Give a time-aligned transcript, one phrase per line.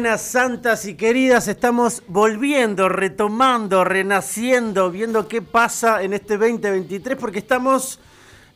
[0.00, 7.38] Buenas santas y queridas, estamos volviendo, retomando, renaciendo, viendo qué pasa en este 2023, porque
[7.40, 8.00] estamos,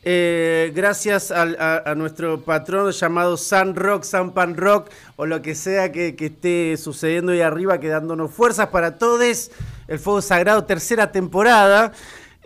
[0.01, 5.53] eh, gracias a, a nuestro patrón llamado San Rock, San Pan Rock, o lo que
[5.53, 9.51] sea que, esté sucediendo ahí arriba, que dándonos fuerzas para todos,
[9.87, 11.93] el Fuego Sagrado, tercera temporada.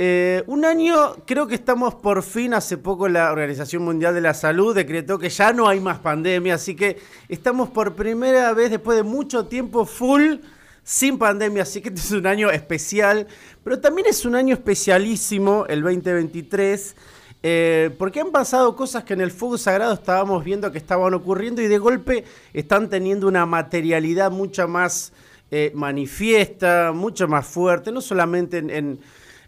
[0.02, 4.33] Eh, un año, creo que estamos por fin, hace poco la Organización Mundial de la
[4.33, 6.97] Salud decretó que ya no hay más pandemia, así que
[7.28, 10.36] estamos por primera vez después de mucho tiempo full
[10.86, 13.27] sin pandemia, así que este es un año especial,
[13.61, 16.95] pero también es un año especialísimo, el 2023,
[17.44, 21.61] eh, porque han pasado cosas que en el fuego sagrado estábamos viendo que estaban ocurriendo
[21.61, 25.11] y de golpe están teniendo una materialidad mucho más
[25.52, 29.00] eh, manifiesta, mucho más fuerte, no solamente en, en-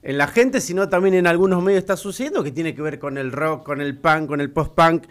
[0.03, 3.17] en la gente, sino también en algunos medios está sucediendo, que tiene que ver con
[3.17, 5.03] el rock, con el punk, con el post-punk.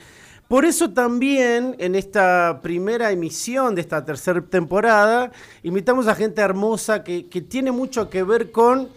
[0.48, 5.30] Por eso también en esta primera emisión de esta tercera temporada,
[5.62, 8.88] invitamos a gente hermosa que, que tiene mucho que ver con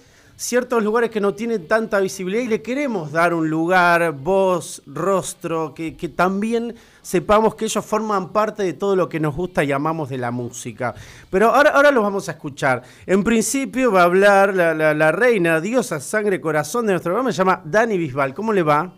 [0.44, 5.74] ciertos lugares que no tienen tanta visibilidad y le queremos dar un lugar, voz, rostro,
[5.74, 9.72] que, que también sepamos que ellos forman parte de todo lo que nos gusta y
[9.72, 10.94] amamos de la música.
[11.30, 12.84] Pero ahora, ahora los vamos a escuchar.
[13.06, 17.31] En principio va a hablar la, la- la reina, diosa, sangre, corazón de nuestro programa,
[17.31, 18.34] se llama Dani Bisbal.
[18.34, 18.92] ¿Cómo le va?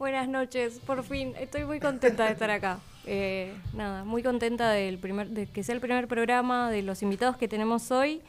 [0.00, 1.32] Buenas noches, por fin.
[1.38, 2.80] Estoy muy contenta de estar acá.
[3.06, 7.36] Eh, nada, muy contenta del primer, de que sea el primer programa, de los invitados
[7.36, 8.20] que tenemos hoy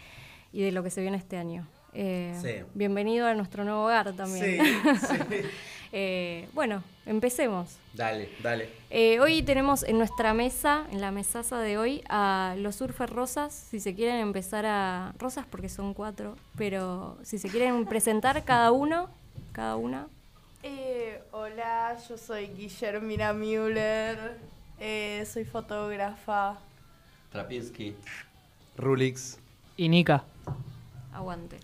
[0.54, 1.68] y de lo que se viene este año.
[1.94, 2.50] Eh, Sí.
[2.74, 4.62] Bienvenido a nuestro nuevo hogar también.
[5.92, 7.78] Eh, bueno, empecemos.
[7.96, 8.70] Dale, dale.
[8.92, 13.54] Eh, hoy tenemos en nuestra mesa, en la mesaza de hoy, a los surfer rosas.
[13.72, 15.16] Si se quieren empezar a.
[15.18, 19.10] Rosas porque son cuatro, pero si se quieren presentar cada uno,
[19.52, 20.08] cada una.
[20.62, 24.38] Eh, hola, yo soy Guillermina Müller,
[24.80, 26.60] eh, soy fotógrafa.
[27.32, 27.96] Trapinsky.
[28.78, 29.40] Rulix.
[29.76, 30.24] Y Nika.
[31.14, 31.58] Aguante.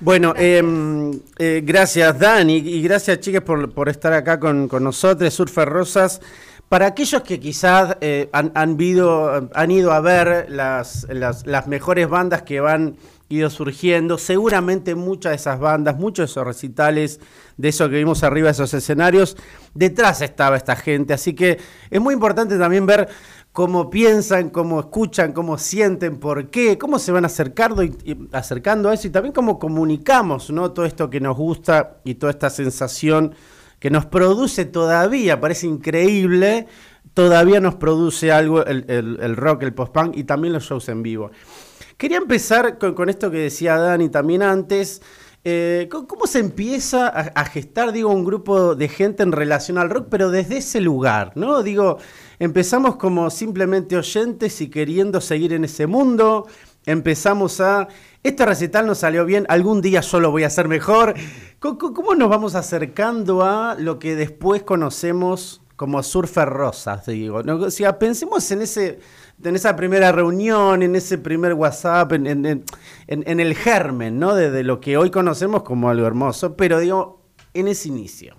[0.00, 5.32] Bueno, em, eh, gracias Dani y gracias chicas por, por estar acá con, con nosotros,
[5.32, 6.20] Surfer Rosas.
[6.68, 11.68] Para aquellos que quizás eh, han, han, vido- han ido a ver las, las, las
[11.68, 12.96] mejores bandas que van
[13.28, 17.20] ido surgiendo, seguramente muchas de esas bandas, muchos de esos recitales,
[17.56, 19.36] de eso que vimos arriba de esos escenarios,
[19.74, 21.14] detrás estaba esta gente.
[21.14, 21.58] Así que
[21.90, 23.08] es muy importante también ver
[23.56, 28.94] cómo piensan, cómo escuchan, cómo sienten, por qué, cómo se van acercando, y, acercando a
[28.94, 30.72] eso y también cómo comunicamos ¿no?
[30.72, 33.34] todo esto que nos gusta y toda esta sensación
[33.78, 36.66] que nos produce todavía, parece increíble,
[37.14, 41.02] todavía nos produce algo el, el- el rock, el post-punk y también los shows en
[41.02, 41.30] vivo.
[41.96, 45.00] Quería empezar con, con esto que decía Dani también antes.
[45.48, 50.08] Eh, ¿cómo, se empieza a, gestar, digo, un grupo de gente en relación al rock,
[50.10, 51.62] pero desde ese lugar, ¿no?
[51.62, 51.98] Digo,
[52.40, 56.48] empezamos como simplemente oyentes y queriendo seguir en ese mundo.
[56.84, 57.86] Empezamos a.
[58.24, 61.14] Este recital nos salió bien, algún día yo lo voy a hacer mejor.
[61.60, 67.06] ¿Cómo, cómo- cómo nos vamos acercando a lo que después conocemos como surfer rosas?
[67.06, 67.54] Digo, ¿no?
[67.54, 68.98] O sea, pensemos en ese
[69.42, 72.64] en esa primera reunión, en ese primer WhatsApp, en,
[73.06, 74.34] el germen, ¿no?
[74.34, 77.20] De lo que hoy conocemos como algo hermoso, pero digo,
[77.54, 78.34] en ese inicio.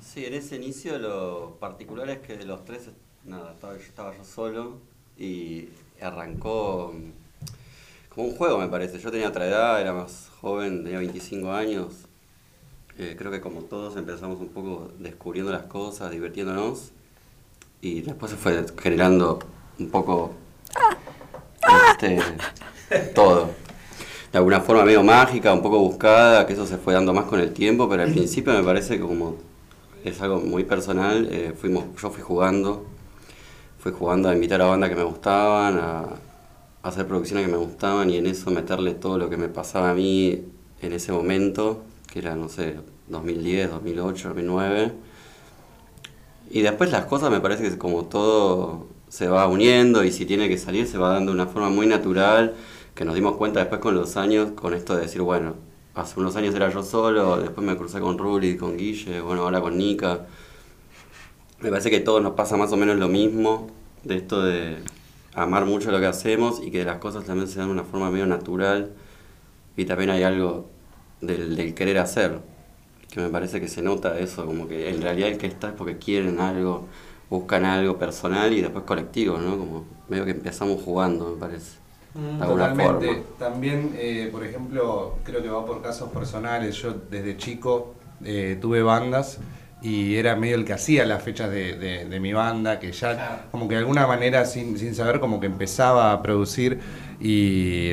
[0.00, 2.90] Sí, en ese inicio lo particular es que de los tres,
[3.24, 4.78] nada, estaba, yo estaba yo solo
[5.16, 5.68] y
[6.00, 8.98] arrancó mm, como un juego, me parece.
[8.98, 12.06] Yo tenía otra edad, era más joven, tenía 25 años.
[12.98, 16.90] Eh, creo que como todos empezamos un poco descubriendo las cosas, divirtiéndonos.
[17.80, 19.38] Y después se fue generando
[19.80, 20.32] un poco
[21.92, 22.18] este,
[23.14, 23.50] todo.
[24.30, 27.40] De alguna forma medio mágica, un poco buscada, que eso se fue dando más con
[27.40, 29.36] el tiempo, pero al principio me parece como
[30.04, 32.86] es algo muy personal, eh, fuimos, yo fui jugando
[33.80, 37.56] fui jugando a invitar a bandas que me gustaban, a, a hacer producciones que me
[37.56, 40.44] gustaban y en eso meterle todo lo que me pasaba a mí
[40.82, 42.76] en ese momento, que era, no sé,
[43.08, 44.92] 2010, 2008, 2009.
[46.50, 50.48] Y después las cosas me parece que como todo se va uniendo y si tiene
[50.48, 52.54] que salir se va dando de una forma muy natural,
[52.94, 55.56] que nos dimos cuenta después con los años, con esto de decir, bueno,
[55.94, 59.60] hace unos años era yo solo, después me crucé con Ruli, con Guille, bueno, ahora
[59.60, 60.26] con Nika.
[61.58, 63.68] Me parece que a todos nos pasa más o menos lo mismo,
[64.04, 64.76] de esto de
[65.34, 68.10] amar mucho lo que hacemos y que las cosas también se dan de una forma
[68.10, 68.92] medio natural
[69.76, 70.70] y también hay algo
[71.20, 72.38] del, del querer hacer,
[73.10, 75.74] que me parece que se nota eso, como que en realidad el que está es
[75.74, 76.86] porque quieren algo,
[77.30, 79.56] buscan algo personal y después colectivo, ¿no?
[79.58, 81.78] Como medio que empezamos jugando, me parece.
[82.40, 83.06] alguna Totalmente.
[83.06, 83.22] forma.
[83.38, 86.76] También, eh, por ejemplo, creo que va por casos personales.
[86.76, 87.94] Yo desde chico
[88.24, 89.38] eh, tuve bandas
[89.82, 93.46] y era medio el que hacía las fechas de, de- de mi banda, que ya
[93.50, 96.80] como que de alguna manera sin, sin saber como que empezaba a producir
[97.20, 97.92] y,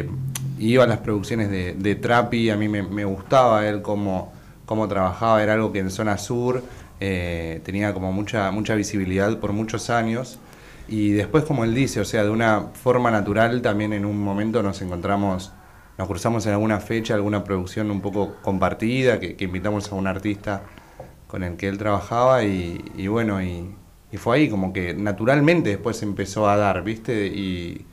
[0.59, 4.33] y iba a las producciones de, de Trapi, a mí me, me gustaba él cómo,
[4.65, 6.61] cómo trabajaba, era algo que en zona sur
[6.99, 10.39] eh, tenía como mucha, mucha visibilidad por muchos años.
[10.87, 14.63] Y después, como él dice, o sea, de una forma natural, también en un momento
[14.63, 15.51] nos encontramos,
[15.97, 20.63] nos cruzamos en alguna fecha, alguna producción un poco compartida, que, invitamos a un artista
[21.27, 23.75] con el que él trabajaba y, bueno, y,
[24.17, 27.27] fue ahí como que naturalmente después empezó a dar, ¿viste?
[27.27, 27.85] Y,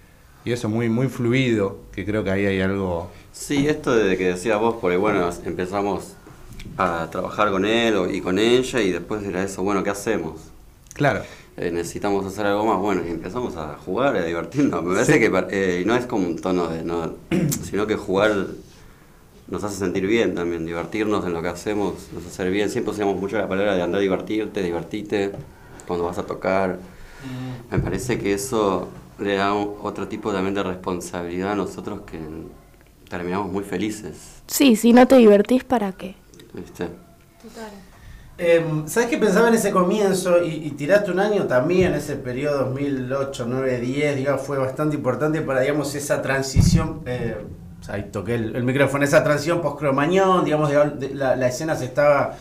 [0.44, 3.10] y eso muy, muy fluido, que creo que ahí hay algo...
[3.32, 6.16] Sí, esto de que decías vos, porque bueno, empezamos
[6.78, 10.40] a trabajar con él o- y con ella y después era eso, bueno, ¿qué hacemos?
[10.94, 11.22] Claro,
[11.56, 14.82] Eh, necesitamos hacer algo más, bueno, y empezamos a jugar, a divertirnos.
[14.82, 15.18] Me parece Sí.
[15.20, 17.12] que eh, no es como un tono de no,
[17.62, 18.48] sino que jugar
[19.46, 22.70] nos hace sentir bien también, divertirnos en lo que hacemos, nos hace bien.
[22.70, 25.30] Siempre usamos mucho la palabra de andar a divertirte, divertite
[25.86, 26.80] cuando vas a tocar.
[27.70, 28.88] Me parece que eso
[29.20, 32.18] le da un- otro tipo también de responsabilidad a nosotros que
[33.08, 36.16] terminamos muy felices, Sí, si no te divertís, ¿para qué?
[36.54, 36.88] ¿Viste?
[38.36, 40.42] Em, ¿Sabes qué pensaba en ese comienzo?
[40.42, 45.40] Y, y tiraste un año también, ese periodo 2008, 9, 10, digamos, fue bastante importante
[45.42, 47.02] para, digamos, esa transición.
[47.06, 47.36] eh,
[47.88, 51.84] ahí toqué el, el micrófono, esa transición post-cromañón, digamos, de- de- la, la escena se
[51.84, 52.34] estaba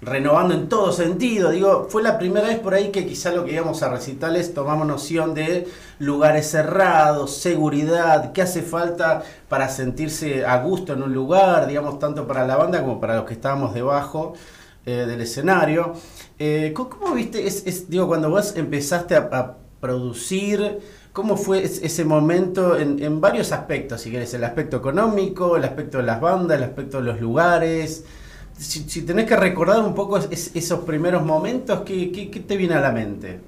[0.00, 1.50] renovando en todo sentido.
[1.50, 4.86] Digo, fue la primera vez por ahí que quizá lo que íbamos a recitales tomamos
[4.86, 5.66] noción de
[5.98, 12.26] lugares cerrados, seguridad, qué hace falta para sentirse a gusto en un lugar, digamos, tanto
[12.26, 14.34] para la banda como para los que estábamos debajo
[14.86, 15.92] eh, del escenario.
[16.38, 20.80] Eh, ¿cómo, viste, es, digo, cuando vos empezaste a, producir,
[21.12, 25.62] cómo fue es- ese momento en, en varios aspectos, si querés, el aspecto económico, el
[25.64, 28.04] aspecto de las bandas, el aspecto de los lugares?
[28.58, 32.40] Si, si tenés que recordar un poco es- es- esos primeros momentos, ¿qué, qué, qué
[32.40, 33.40] te viene a la mente?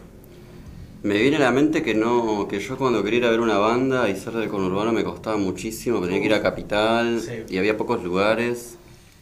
[1.03, 3.57] Me viene a la mente que no, que yo cuando quería ir a ver una
[3.59, 7.45] banda y ser del conurbano me costaba muchísimo, tenía que ir a Capital Sí.
[7.49, 8.77] y había pocos lugares,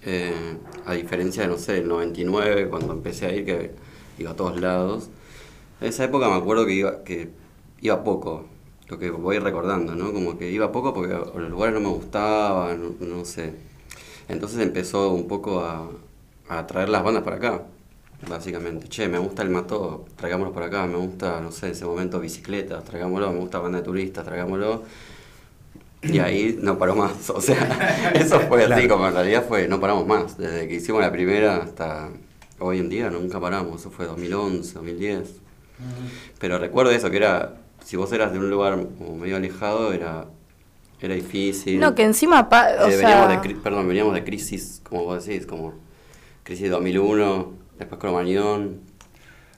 [0.04, 0.56] eh,
[0.86, 3.70] a diferencia de, no sé, el 99, cuando empecé a ir, que
[4.18, 5.08] iba a todos lados.
[5.80, 7.30] En esa época me acuerdo que iba, que
[7.80, 8.46] iba poco,
[8.88, 10.12] lo que voy recordando, ¿no?
[10.12, 13.54] Como que iba poco porque los lugares no me gustaban, no, no sé.
[14.28, 15.88] Entonces empezó un poco a,
[16.48, 17.62] a traer las bandas para acá,
[18.28, 18.88] básicamente.
[18.88, 22.84] Che, me gusta el mató, traigámoslo para acá, me gusta, no sé, ese momento bicicletas,
[22.84, 24.84] traigámoslo, me gusta banda de turistas, traigámoslo.
[26.02, 29.80] Y ahí no paró más, o sea, eso fue así como en realidad fue, no
[29.80, 32.10] paramos más, desde que hicimos la primera hasta
[32.60, 35.34] hoy en día nunca paramos, eso fue 2011, 2010.
[36.38, 40.26] Pero recuerdo eso, que era, si vos eras de un lugar como medio alejado, era,
[41.00, 41.80] era difícil.
[41.80, 45.24] No, que encima, pa- o Eh, sea, veníamos de, perdón, veníamos de crisis, como vos
[45.24, 45.74] decís, como
[46.44, 48.80] crisis de 2001, después Cromañón,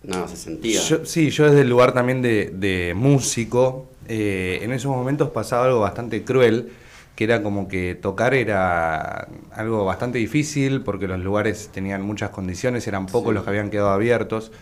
[0.03, 0.81] no, se sentía.
[0.81, 5.67] Yo- sí, yo desde el lugar también de, de músico, eh, en esos momentos pasaba
[5.67, 6.73] algo bastante cruel,
[7.17, 12.87] que era como que tocar era algo bastante difícil porque los lugares tenían muchas condiciones,
[12.87, 14.53] eran pocos los que habían quedado abiertos,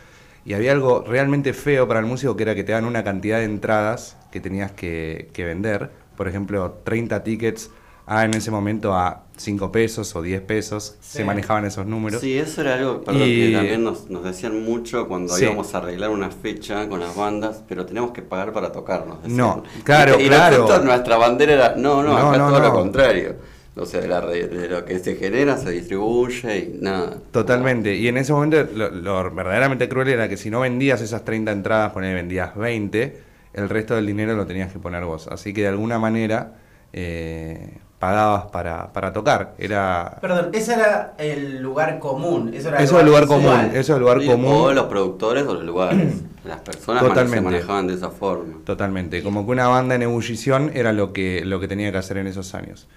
[0.44, 3.38] y había algo realmente feo para el músico que era que te dan una cantidad
[3.38, 7.70] de entradas que tenías que, que vender, por ejemplo, 30 tickets
[8.10, 12.20] a en ese momento a 5 pesos o 10 pesos, se manejaban esos números.
[12.22, 15.44] Sí, eso era algo perdón, Y- que también nos, nos decían mucho cuando Sí.
[15.44, 19.22] íbamos a arreglar una fecha con las bandas, pero tenemos que pagar para tocarnos.
[19.22, 19.36] decían.
[19.36, 20.58] No, claro, y claro.
[20.58, 22.66] nosotros, nuestra bandera era, no, no, No, acá no, todo no.
[22.68, 23.34] lo contrario.
[23.76, 27.18] O sea, de, la re- de lo que se genera se distribuye y nada.
[27.30, 27.94] Totalmente.
[27.94, 31.52] Y en ese momento lo, lo verdaderamente cruel era que si no vendías esas 30
[31.52, 35.28] entradas, ponele, vendías 20, el resto del dinero lo tenías que poner vos.
[35.28, 36.54] Así que de alguna manera,
[36.92, 39.54] eh, pagabas para, para tocar.
[39.58, 42.52] Era Perdón, ese era el lugar común.
[42.54, 44.52] Eso era eso el lugar común, eso es el lugar Sí, común.
[44.52, 46.14] O los productores o los lugares.
[46.44, 47.44] Las personas man- se Totalmente.
[47.50, 48.54] manejaban de esa forma.
[48.64, 52.16] Totalmente, como que una banda en ebullición era lo que, lo que tenía que hacer
[52.16, 52.88] en esos años.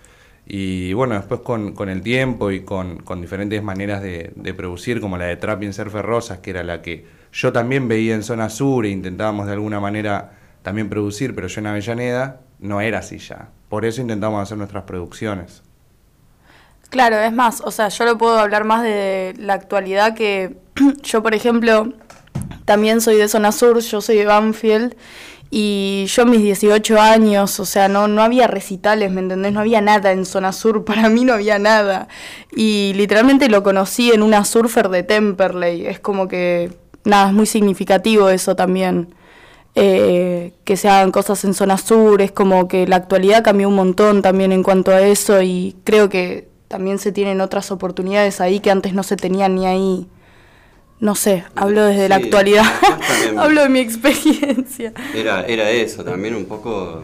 [0.46, 5.02] Y bueno, después con, con el tiempo y con, con diferentes maneras de, de producir,
[5.02, 8.50] como la de Trapping Surfer Rosas, que era la que yo también veía en Zona
[8.50, 13.18] Sur e intentábamos de alguna manera también producir, pero yo en Avellaneda no era así
[13.18, 13.50] ya.
[13.70, 15.64] Por eso intentamos hacer nuestras producciones.
[16.90, 20.58] Claro, es más, o sea, yo lo puedo hablar más de la actualidad que
[21.04, 21.94] yo, por ejemplo,
[22.66, 24.96] también soy de zona sur, yo soy de Banfield
[25.50, 29.52] y yo mis 18 años, o sea, no, no había recitales, ¿me entendés?
[29.52, 32.08] No había nada en zona sur, para mí no había nada.
[32.56, 36.72] Y literalmente lo conocí en una surfer de Temperley, es como que,
[37.04, 39.14] nada, es muy significativo eso también.
[39.74, 43.76] Eh, que se hagan cosas en zona sur, es como que la actualidad cambió un
[43.76, 48.60] montón también en cuanto a eso y creo que también se tienen otras oportunidades ahí
[48.60, 50.08] que antes no se tenían ni ahí.
[51.00, 52.66] No sé, hablo desde la actualidad,
[53.38, 54.94] hablo de mi experiencia.
[55.16, 57.04] Era, era eso, también un poco.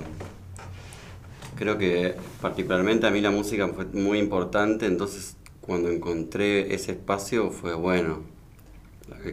[1.56, 7.50] Creo que particularmente a mí la música fue muy importante, entonces cuando encontré ese espacio
[7.50, 8.37] fue bueno.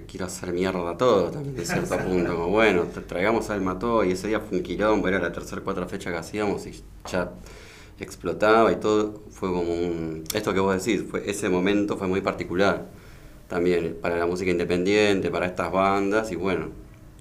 [0.07, 2.35] Quiero hacer mierda todo también, de cierto punto.
[2.35, 5.61] Como bueno, tra- traigamos al Mató y ese día fue un quilombo, era la tercera
[5.63, 7.33] cuarta fecha que hacíamos y ya
[8.01, 9.23] explotaba y todo.
[9.31, 10.25] Fue como un.
[10.35, 12.87] Esto que vos decís, fue, ese momento fue muy particular
[13.49, 16.69] también para la música independiente, para estas bandas y bueno,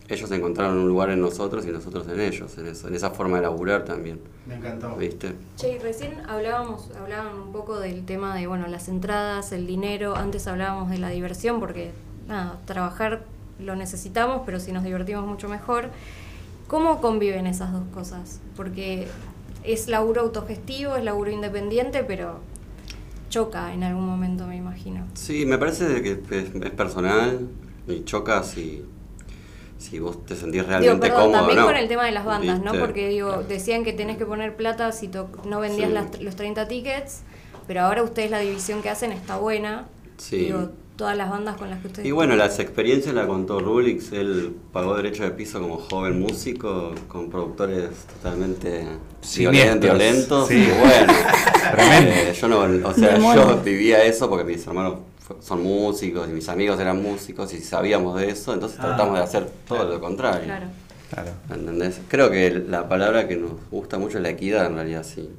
[0.08, 3.38] ellos encontraron un lugar en nosotros y nosotros en ellos, en, eso, en esa forma
[3.38, 4.96] de laburar también, Me encantó.
[4.96, 5.34] ¿viste?
[5.58, 10.16] Che, y recién hablábamos, hablaban un poco del tema de, bueno, las entradas, el dinero,
[10.16, 11.92] antes hablábamos de la diversión, porque,
[12.28, 13.24] nada, trabajar
[13.60, 15.90] lo necesitamos, pero si nos divertimos mucho mejor.
[16.68, 18.40] ¿Cómo conviven esas dos cosas?
[18.56, 19.08] Porque
[19.64, 22.40] es laburo autogestivo, es laburo independiente, pero
[23.30, 25.06] choca en algún momento, me imagino.
[25.14, 27.48] Sí, me parece que es, es personal
[27.88, 28.84] y choca si,
[29.78, 31.38] si vos te sentís Digo, realmente perdón, cómodo.
[31.40, 31.66] también ¿no?
[31.66, 32.72] con el tema de las bandas, ¿no?
[32.72, 32.80] ¿Viste?
[32.86, 35.10] Porque digo, decían que tenés que poner plata si
[35.46, 35.94] no vendías Sí.
[35.94, 37.22] las- los 30 tickets,
[37.68, 39.86] pero ahora ustedes la división que hacen está buena.
[40.18, 40.38] Sí.
[40.38, 42.08] Digo, todas las bandas con las que ustedes...
[42.08, 46.94] Y bueno, las experiencias la contó Rulix, él pagó derecho de piso como joven músico,
[47.08, 48.86] con productores totalmente
[49.22, 50.56] Siniestros, violentos, sí.
[50.56, 51.14] y bueno,
[51.78, 55.00] eh, yo no, o sea, yo vivía eso porque mis hermanos
[55.40, 59.24] son músicos y mis amigos eran músicos y sabíamos de eso, entonces Ah, tratamos de
[59.24, 60.46] hacer todo lo contrario.
[60.46, 60.68] Claro.
[61.14, 61.32] Claro.
[61.50, 62.02] ¿Entendés?
[62.08, 65.30] Creo que la palabra que nos gusta mucho es la equidad, en realidad, sí.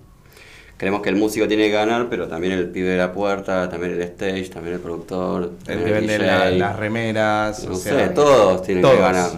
[0.76, 3.93] Creemos que el músico tiene que ganar, pero también el pibe de la puerta, también
[3.93, 8.12] el stage, también el productor, El que vende la- las remeras, No o sé, sea,
[8.12, 8.97] todos tienen todos.
[8.97, 9.31] que ganar.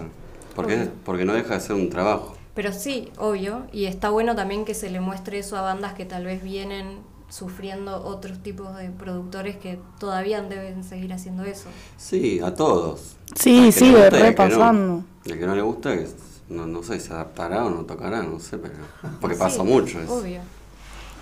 [0.55, 2.35] Porque, porque no deja de ser un trabajo.
[2.55, 6.05] Pero sí, obvio, y está bueno también que se le muestre eso a bandas que
[6.05, 6.97] tal vez vienen
[7.29, 11.67] sufriendo otros tipos de productores que todavía deben seguir haciendo eso.
[11.97, 13.15] Sí, a todos.
[13.35, 14.09] Sí, sigue no.
[14.09, 15.03] repasando.
[15.29, 16.07] Al que no le gusta, que
[16.49, 18.73] no, no sé, se adaptará o no tocará, no sé, pero.
[19.21, 20.15] Porque Sí, pasó mucho eso.
[20.15, 20.39] Obvio.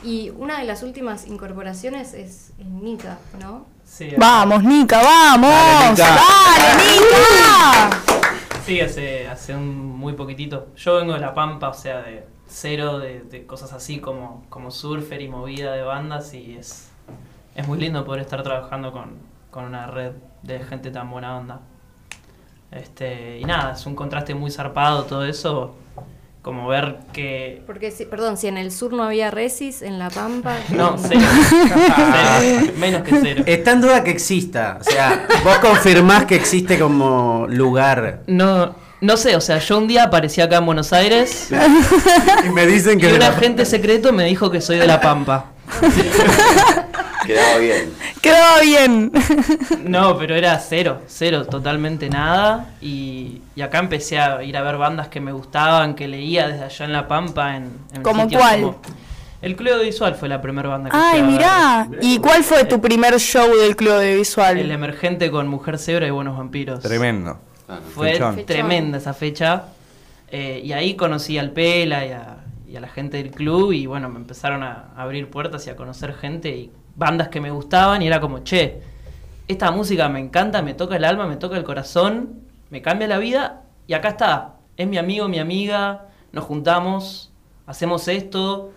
[0.05, 3.65] Y una de las últimas incorporaciones es Nika, ¿no?
[3.83, 5.49] Sí, Vamos, Nica, vamos.
[5.49, 7.89] Dale, Dale, Nica.
[7.89, 8.61] Nica.
[8.63, 10.67] Sí, hace, hace un muy poquitito.
[10.75, 14.69] Yo vengo de La Pampa, o sea, de cero de, de cosas así como, como
[14.69, 16.89] surfer y movida de bandas y es,
[17.55, 19.17] es muy lindo poder estar trabajando con,
[19.49, 20.11] con una red
[20.43, 21.61] de gente tan buena onda.
[22.69, 25.75] Este, y nada, es un contraste muy zarpado todo eso,
[26.45, 27.63] como ver que...
[27.65, 30.55] Porque, si, perdón, si en el sur no había Resis, en La Pampa...
[30.69, 31.19] No, cero.
[31.49, 33.43] Cero, menos que cero.
[33.47, 34.77] Está en duda que exista.
[34.79, 38.19] O sea, vos confirmás que existe como lugar.
[38.27, 41.49] No, no sé, o sea, yo un día aparecí acá en Buenos Aires
[42.45, 43.13] Y me dicen y que.
[43.15, 45.45] un agente secreto me dijo que soy de La Pampa.
[47.25, 47.93] Quedaba bien.
[48.21, 49.11] Quedó bien.
[49.83, 52.73] No, pero era cero, cero, totalmente nada.
[52.81, 56.63] Y, y acá empecé a ir a ver bandas que me gustaban, que leía desde
[56.65, 57.55] allá en La Pampa.
[57.55, 58.61] En, en ¿Cómo cuál?
[58.61, 58.81] como-
[59.41, 61.87] El Club Visual fue la primera banda que Ay, mirá.
[62.01, 64.21] ¿Y cuál fue tu primer show del Club de
[64.59, 66.79] El emergente con Mujer Cebra y Buenos Vampiros.
[66.81, 67.39] Tremendo.
[67.65, 67.81] Claro.
[67.93, 68.45] Fue Fechón.
[68.45, 69.63] tremenda esa fecha.
[70.29, 73.71] Eh, y ahí conocí al Pela y a, y a la gente del club.
[73.73, 77.51] Y bueno, me empezaron a abrir puertas y a conocer gente y bandas que me
[77.51, 78.01] gustaban.
[78.01, 78.81] Y era como, che,
[79.47, 83.17] esta música me encanta, me toca el alma, me toca el corazón, me cambia la
[83.17, 83.63] vida.
[83.87, 84.55] Y acá está.
[84.77, 86.07] Es mi amigo, mi amiga.
[86.31, 87.31] Nos juntamos,
[87.65, 88.71] hacemos esto.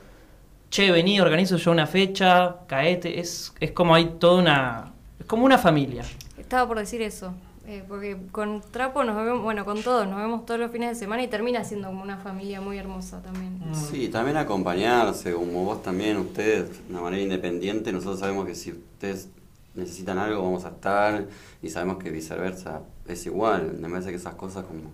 [0.71, 3.21] Che, vení, organizo yo una fecha, caete.
[3.21, 4.93] Es, es como hay toda una.
[5.19, 6.03] Es como una familia.
[6.37, 7.33] Estaba por decir eso.
[7.71, 10.95] Eh, porque con Trapo nos vemos, bueno, con todos, nos vemos todos los fines de
[10.95, 13.61] semana y termina siendo como una familia muy hermosa también.
[13.75, 18.73] Sí, también acompañarse, como vos también, ustedes, de una manera independiente, nosotros sabemos que si
[18.73, 19.29] ustedes
[19.75, 21.27] necesitan algo vamos a estar
[21.63, 23.75] y sabemos que viceversa es igual.
[23.79, 24.91] Me parece que esas cosas como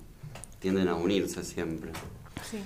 [0.59, 1.93] tienden a unirse siempre.
[2.51, 2.59] Sí,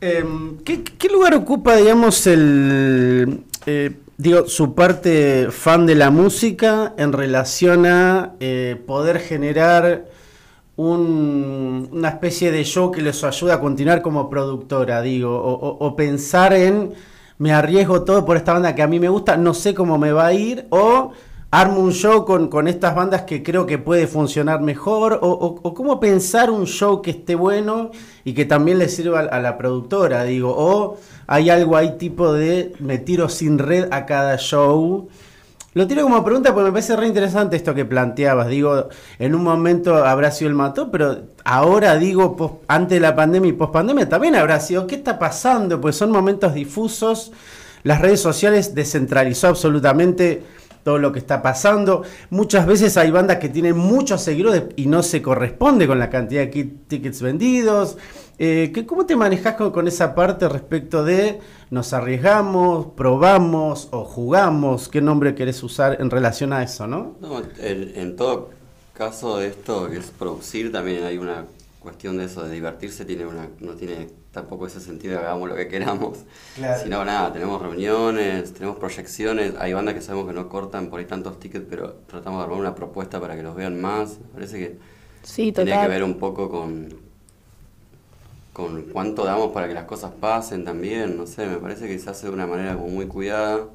[0.00, 6.94] Em, ¿qué, qué lugar ocupa, digamos, el, eh, digo, su parte fan de la música
[6.98, 10.06] en relación a eh, poder generar
[10.76, 15.86] un- una especie de show que les ayude a continuar como productora, digo, o, o-
[15.86, 16.92] o pensar en
[17.38, 20.12] me arriesgo todo por esta banda que a mí me gusta, no sé cómo me
[20.12, 21.12] va a ir, o
[21.50, 25.30] armo un show con, con estas bandas que creo que puede funcionar mejor, o,
[25.62, 27.90] o- cómo pensar un show que esté bueno
[28.24, 32.72] y que también le sirva a, la productora, digo, o hay algo ahí tipo de
[32.78, 35.08] me tiro sin red a cada show.
[35.72, 38.48] Lo tiro como pregunta porque me parece re interesante esto que planteabas.
[38.48, 38.88] Digo,
[39.20, 43.52] en un momento habrá sido el mató, pero ahora digo, antes de la pandemia y
[43.52, 44.88] post pandemia también habrá sido.
[44.88, 45.80] ¿Qué está pasando?
[45.80, 47.30] Pues son momentos difusos.
[47.84, 50.42] Las redes sociales descentralizó absolutamente
[50.82, 52.02] todo lo que está pasando.
[52.30, 56.46] Muchas veces hay bandas que tienen muchos seguidores y no se corresponde con la cantidad
[56.46, 57.96] de tickets vendidos.
[58.38, 64.88] Eh, ¿qué- ¿Cómo te manejas con, esa parte respecto de nos arriesgamos, probamos o jugamos?
[64.88, 67.16] ¿Qué nombre querés usar en relación a eso, no?
[67.20, 68.48] No, en, todo
[68.94, 71.44] caso esto que es producir también hay una
[71.90, 75.56] cuestión de eso de divertirse tiene una no tiene tampoco ese sentido de hagamos lo
[75.56, 76.18] que queramos.
[76.54, 76.82] Claro.
[76.82, 79.54] sino nada tenemos reuniones tenemos proyecciones.
[79.58, 82.58] Hay bandas que sabemos que no cortan por ahí tantos tickets pero tratamos de armar
[82.60, 84.18] una propuesta para que los vean más.
[84.20, 84.78] Me parece que
[85.22, 86.88] Sí, tiene que ver un poco con
[88.52, 91.16] con cuánto damos para que las cosas pasen también.
[91.16, 93.68] No sé me parece que se hace de una manera como muy cuidada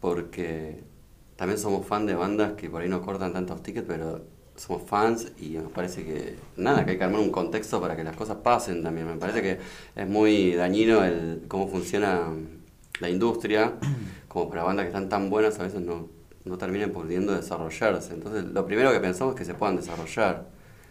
[0.00, 0.84] porque
[1.36, 4.22] también somos fan de bandas que por ahí no cortan tantos tickets, pero
[4.56, 8.04] somos fans y nos parece que, nada, que hay que armar un contexto para que
[8.04, 9.06] las cosas pasen también.
[9.06, 9.58] Me parece que
[9.96, 12.28] es muy dañino el cómo funciona
[13.00, 13.74] la industria,
[14.28, 16.08] como para bandas que están tan buenas a veces no,
[16.44, 18.14] no terminen pudiendo desarrollarse.
[18.14, 20.46] Entonces, lo primero que pensamos es que se puedan desarrollar,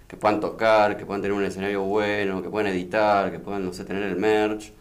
[0.07, 3.73] que puedan tocar, que puedan tener un escenario bueno, que puedan editar, que puedan, no
[3.73, 4.73] sé, tener el merch.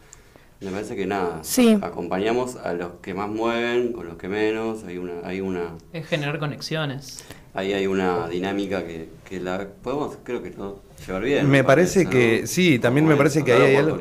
[0.61, 1.77] Me parece que nada, Sí.
[1.81, 6.07] acompañamos a los que más mueven, con los que menos, hay una, hay una, Es
[6.07, 7.23] generar conexiones.
[7.53, 11.49] ahí hay una dinámica que, que la podemos, creo que no, llevar bien.
[11.49, 13.97] Me parece que sí, también me parece que ahí hay algo.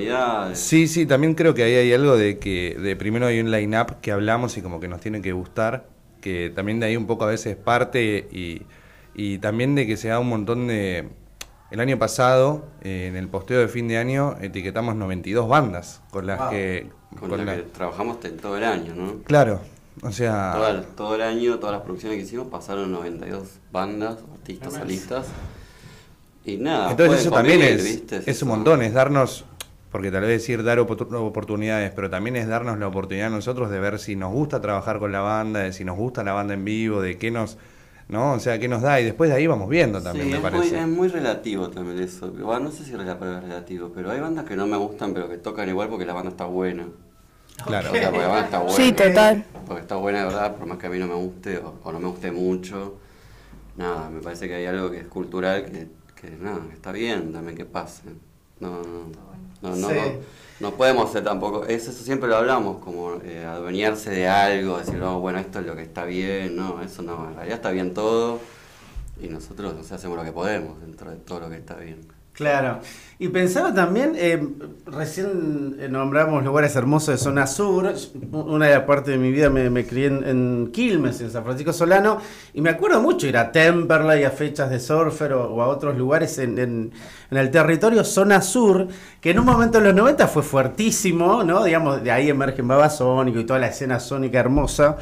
[0.55, 4.01] Sí, sí, también creo que ahí hay algo de que de primero hay un line-up
[4.01, 5.89] que hablamos y como que nos tiene que gustar,
[6.21, 8.63] que también de ahí un poco a veces parte y,
[9.17, 11.09] y también de que se da un montón de...
[11.73, 16.27] El año pasado, eh, en el posteo de fin de año, etiquetamos 92 bandas con
[16.27, 16.51] las Wow.
[16.51, 16.91] que...
[17.19, 19.23] Con, con la la- que trabajamos todo el año, ¿no?
[19.25, 19.61] Claro,
[20.03, 20.53] o sea...
[20.55, 25.27] Todo el, todo el año, todas las producciones que hicimos, pasaron 92 bandas, artistas, solistas.
[26.45, 28.17] Y nada, Entonces eso también es, ¿viste?
[28.19, 28.45] es Eso.
[28.45, 29.47] un montón, es darnos,
[29.91, 33.71] porque tal vez decir dar oportu- oportunidades, pero también es darnos la oportunidad a nosotros
[33.71, 36.53] de ver si nos gusta trabajar con la banda, de si nos gusta la banda
[36.55, 37.57] en vivo, de qué nos,
[38.09, 38.33] ¿no?
[38.33, 40.43] O sea, qué nos da y después de ahí vamos viendo también, Sí, me es
[40.43, 40.81] muy, parece.
[40.81, 42.31] es muy relativo también eso.
[42.31, 45.29] No sé si la palabra es relativo, pero hay bandas que no me gustan, pero
[45.29, 46.87] que tocan igual porque la banda está buena.
[47.67, 47.91] Claro.
[47.91, 48.77] O sea, porque la banda está buena.
[48.77, 49.45] Sí, total.
[49.67, 51.93] Porque está buena de verdad, por más que a mí no me guste o, o
[51.93, 52.95] no me guste mucho.
[53.77, 55.89] Nada, me parece que hay algo que es cultural que,
[56.21, 58.03] que nada, que está bien también que pase.
[58.61, 59.07] No, no,
[59.63, 59.95] no, no, Sí.
[59.95, 64.95] no, no podemos ser tampoco, es eso siempre lo hablamos, como eh, de algo, decir,
[64.95, 67.93] no, bueno, esto es lo que está bien, no, eso no, en realidad está bien
[67.93, 68.39] todo
[69.21, 72.12] y nosotros no sé, hacemos lo que podemos dentro de todo lo que está bien.
[72.33, 72.81] Claro.
[73.19, 74.43] Y pensaba también, eh,
[74.87, 77.93] recién eh, nombramos lugares hermosos de zona sur.
[78.33, 81.73] Una de las partes de mi vida me, crié en, en Quilmes, en San Francisco
[81.73, 82.19] Solano,
[82.53, 86.37] y me acuerdo mucho ir a Temperley, a fechas de surfer o, a otros lugares
[86.39, 86.91] en
[87.31, 88.89] el territorio zona sur,
[89.21, 91.63] que en un momento en los 90 fue fuertísimo, ¿no?
[91.63, 94.97] Digamos, de ahí emergen Babasónico y toda la escena sónica hermosa.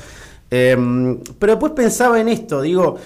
[0.51, 2.99] Em, pero después pensaba en esto, digo,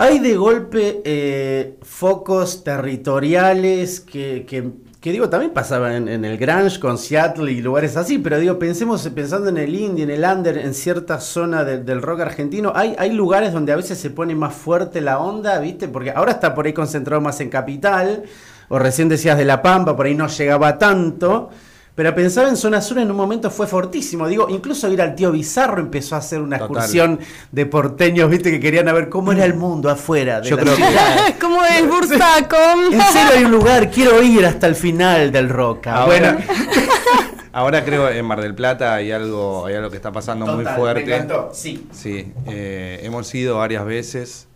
[0.00, 6.96] hay de golpe eh, focos territoriales que, que- digo, también pasaban en, el Grange con
[6.96, 10.72] Seattle y lugares así, pero digo, pensemos pensando en el indie, en el under, en
[10.72, 14.54] cierta zona de- del rock argentino, hay, hay lugares donde a veces se pone más
[14.54, 15.86] fuerte la onda, ¿viste?
[15.88, 18.22] Porque ahora está por ahí concentrado más en capital,
[18.68, 21.50] o recién decías de La Pampa, por ahí no llegaba tanto.
[21.94, 24.26] Pero pensaba en zona sur en un momento fue fortísimo.
[24.28, 26.76] Digo, incluso ir al tío Bizarro empezó a hacer una Total.
[26.76, 27.18] excursión
[27.52, 30.40] de porteños, viste, que querían ver cómo era el mundo afuera.
[30.40, 31.34] De Yo la creo que-.
[31.40, 32.56] ¿Cómo es Bursaco?
[32.92, 35.94] En serio hay un lugar, quiero ir hasta el final del Roca.
[35.96, 36.38] Ahora, bueno,
[37.52, 41.04] ahora creo en Mar del Plata hay algo, hay algo que está pasando muy fuerte.
[41.04, 41.86] Me encantó, sí.
[41.92, 44.46] Sí, eh, hemos ido varias veces.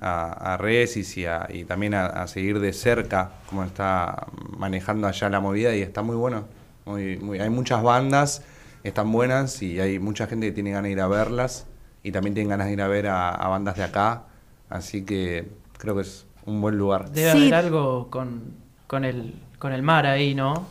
[0.00, 5.06] a, a Resis y, a- y también a, a seguir de cerca cómo está manejando
[5.08, 6.44] allá la movida y está muy bueno.
[6.86, 8.42] Muy, muy- hay muchas bandas,
[8.84, 11.66] están buenas y hay mucha gente que tiene ganas de ir a verlas
[12.04, 14.22] y también tienen ganas de ir a ver a, a bandas de acá,
[14.70, 17.10] así que creo que es un buen lugar.
[17.10, 17.38] Debe Sí.
[17.38, 18.54] haber algo con,
[18.86, 20.64] con, el, con el mar ahí, ¿no?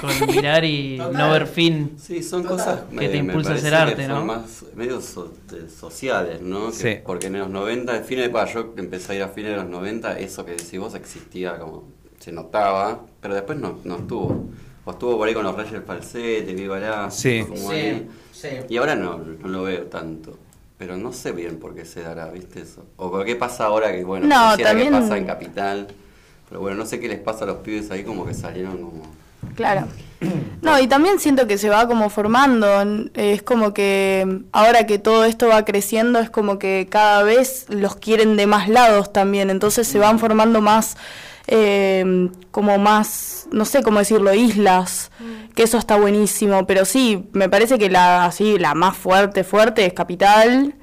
[0.00, 1.92] Con mirar y no ver fin.
[1.98, 4.24] Sí, son cosas Que te impulsa a hacer que arte, son ¿no?
[4.24, 6.66] más medio so- de- sociales, ¿no?
[6.70, 7.02] Que- Sí.
[7.06, 9.66] Porque en los 90, en fines de yo empecé a ir a fines de los
[9.68, 11.84] 90, eso que decís vos existía como
[12.18, 14.46] se notaba, pero después no, no estuvo.
[14.84, 17.44] O estuvo por ahí con los Reyes del Falsete, Viva la Sí.
[17.48, 18.08] como Sí, ahí.
[18.32, 18.48] sí.
[18.68, 20.38] Y ahora no, no lo veo tanto.
[20.76, 22.84] Pero no sé bien por qué se dará, ¿viste eso?
[22.96, 25.88] O por qué pasa ahora que, bueno, No, quisiera también- que pasa en Capital.
[26.48, 29.02] Pero bueno, no sé qué les pasa a los pibes ahí, como que salieron como...
[29.56, 29.86] Claro.
[30.62, 32.66] No, y también siento que se va como formando.
[33.14, 37.96] Es como que ahora que todo esto va creciendo, es como que cada vez los
[37.96, 39.50] quieren de más lados también.
[39.50, 40.96] Entonces se van formando más,
[41.46, 45.10] eh, como más, no sé cómo decirlo, islas.
[45.54, 46.66] Que eso está buenísimo.
[46.66, 50.74] Pero sí, me parece que la, así, la más fuerte, fuerte es Capital.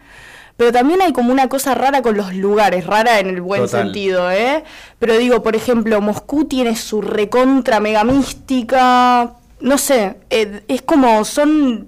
[0.58, 3.86] Pero también hay como una cosa rara con los lugares, rara en el buen Total.
[3.86, 4.64] sentido, ¿eh?
[5.00, 11.26] Pero digo, por ejemplo, Moscú tiene su recontra mega mística, no sé, eh, es como,
[11.26, 11.88] son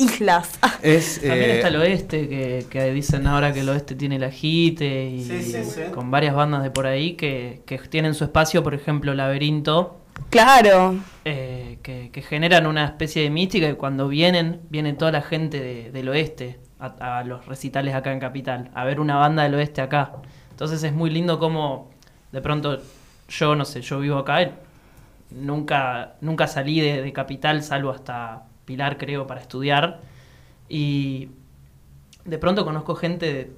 [0.00, 0.58] islas.
[0.82, 4.24] Es, También eh, está el oeste, que, que dicen ahora que el oeste tiene el
[4.24, 5.90] ajite y Sí, sí, sí.
[5.90, 9.96] con varias bandas de por ahí que, que tienen su espacio, por ejemplo, Laberinto,
[10.28, 15.22] Claro, eh, que, que generan una especie de mística y cuando vienen, viene toda la
[15.22, 19.42] gente de- del oeste a, a los recitales acá en Capital, a ver una banda
[19.44, 20.12] del oeste acá.
[20.50, 21.90] Entonces es muy lindo como
[22.32, 22.80] de pronto
[23.28, 24.50] yo, no sé, yo vivo acá,
[25.30, 29.98] nunca, nunca salí de, de Capital, salvo hasta Pilar creo, para estudiar.
[30.68, 31.30] Y
[32.24, 33.50] de pronto conozco gente de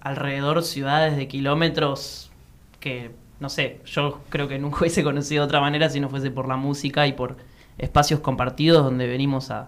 [0.00, 2.32] alrededor, ciudades de kilómetros
[2.80, 6.32] que, no sé, yo creo que nunca hubiese conocido de otra manera si no fuese
[6.32, 7.36] por la música y por
[7.78, 9.60] espacios compartidos donde venimos a,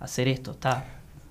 [0.00, 0.52] a hacer esto.
[0.52, 0.86] Está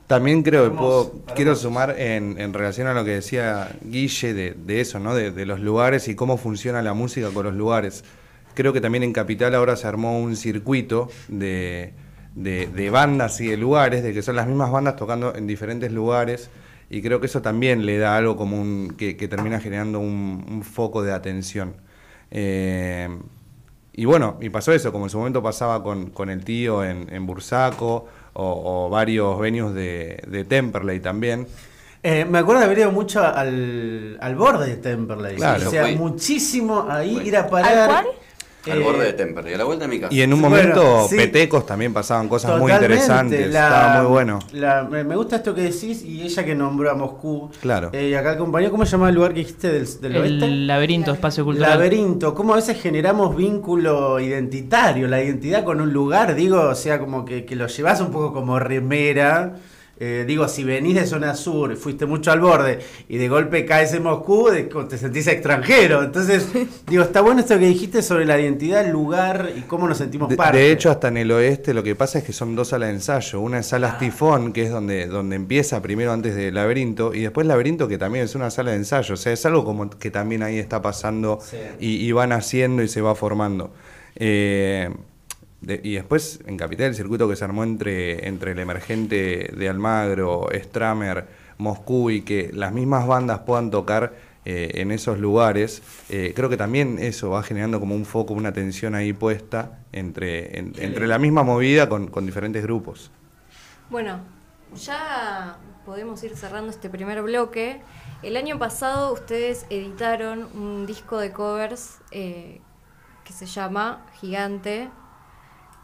[0.06, 4.52] También creo que puedo, quiero sumar en, en relación a lo que decía Guille de,
[4.52, 5.16] de eso, ¿no?
[5.16, 8.04] De, de los lugares y cómo funciona la música con los lugares.
[8.54, 11.94] Creo que también en Capital ahora se armó un circuito de,
[12.36, 15.92] de- de bandas y de lugares, de que son las mismas bandas tocando en diferentes
[15.92, 16.50] lugares.
[16.90, 20.46] Y creo que eso también le da algo como un, que, que termina generando un,
[20.48, 21.74] un foco de atención.
[22.30, 23.10] Eh,
[23.94, 27.08] y bueno, y pasó eso, como en su momento pasaba con, con el tío en,
[27.12, 31.48] en Bursaco o, o varios venues de, de Temperley también.
[32.04, 35.38] Eh, me acuerdo de haber ido mucho al, al borde de Temperley.
[35.38, 35.68] Claro.
[35.68, 37.90] O sea, muchísimo ahí ir a parar.
[37.90, 38.06] ¿Al cual?
[38.72, 40.14] Al eh, borde de Temperley, a la vuelta de mi casa.
[40.14, 41.16] Y en un Bueno, momento sí.
[41.18, 44.40] petecos también pasaban cosas muy interesantes, la- estaba muy bueno.
[44.54, 47.50] la- me gusta esto que decís y ella que nombró a Moscú.
[47.62, 47.90] Claro.
[47.94, 50.46] Eh, y acá el compañero, ¿cómo se llama el lugar que dijiste del, del oeste?
[50.46, 51.70] el laberinto, espacio cultural.
[51.72, 57.00] Laberinto, cómo a veces generamos vínculo identitario, la identidad con un lugar, digo, o sea,
[57.00, 59.56] como que, que lo llevas un poco como remera.
[59.98, 63.94] Eh, digo, si venís de zona sur, fuiste mucho al borde y de golpe caes
[63.94, 66.04] en Moscú, de- te sentís extranjero.
[66.04, 66.48] Entonces,
[66.88, 70.28] digo, está bueno esto que dijiste sobre la identidad, el lugar y cómo nos sentimos
[70.28, 70.58] De, parte.
[70.58, 72.96] de hecho, hasta en el oeste lo que pasa es que son dos salas de
[72.96, 73.40] ensayo.
[73.40, 77.48] Una es salas tifón, que es donde, donde empieza primero antes del laberinto, y después
[77.48, 79.14] laberinto, que también es una sala de ensayo.
[79.14, 81.58] O sea, es algo como que también ahí está pasando Sí.
[81.80, 83.74] y, y van haciendo y se va formando.
[84.18, 84.90] Eh,
[85.62, 90.48] y después en Capital el circuito que se armó entre, entre el emergente de Almagro,
[90.54, 91.26] Stramer,
[91.58, 94.14] Moscú y que las mismas bandas puedan tocar
[94.46, 98.54] eh, en esos lugares, eh, creo que también eso va generando como un foco, una
[98.54, 103.10] tensión ahí puesta entre, en- entre la misma movida con, con diferentes grupos.
[103.90, 104.20] Bueno,
[104.76, 107.82] ya podemos ir cerrando este primer bloque.
[108.22, 112.62] El año pasado ustedes editaron un disco de covers eh,
[113.24, 114.90] que se llama Gigante,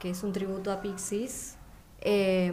[0.02, 1.56] que es un tributo a Pixies.
[2.02, 2.52] Eh,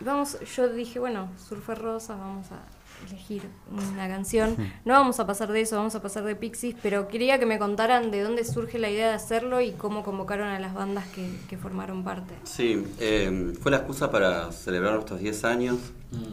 [0.00, 2.60] y vamos, yo dije, bueno, Surfer Rosa, vamos a
[3.06, 4.56] elegir una canción.
[4.84, 7.58] No vamos a pasar de eso, vamos a pasar de Pixies, pero quería que me
[7.58, 11.28] contaran de dónde surge la idea de hacerlo y cómo convocaron a las bandas que,
[11.48, 12.34] que formaron parte.
[12.44, 15.78] Sí, eh, fue la excusa para celebrar nuestros 10 años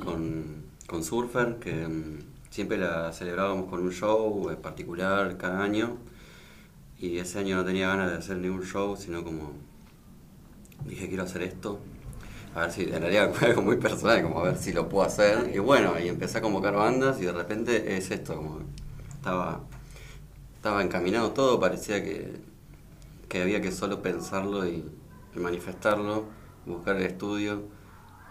[0.03, 2.19] con, con Surfer, que mm,
[2.49, 5.97] siempre la celebrábamos con un show en particular cada año.
[6.99, 9.53] Y ese año no tenía ganas de hacer ningún show, sino como
[10.85, 11.79] dije quiero hacer esto.
[12.55, 15.05] A ver si, en realidad fue algo muy personal, como a ver si lo puedo
[15.05, 15.51] hacer.
[15.53, 18.59] Y bueno, y empecé a convocar bandas y de repente es esto, como
[19.13, 19.61] estaba,
[20.55, 22.39] estaba encaminado todo, parecía que,
[23.27, 24.85] que había que solo pensarlo y,
[25.35, 26.25] y manifestarlo,
[26.65, 27.63] buscar el estudio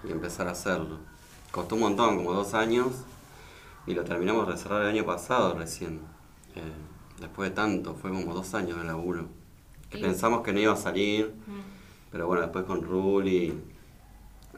[0.08, 0.98] y empezar a hacerlo.
[1.50, 2.88] Costó un montón, como dos años,
[3.86, 6.00] Y lo terminamos de cerrar el año pasado recién.
[6.56, 6.62] Eh,
[7.20, 9.26] después de tanto, fue como dos años de laburo.
[9.90, 11.73] Que Y- pensamos que no iba a salir, Mm.
[12.14, 13.52] Pero bueno, después con Ruli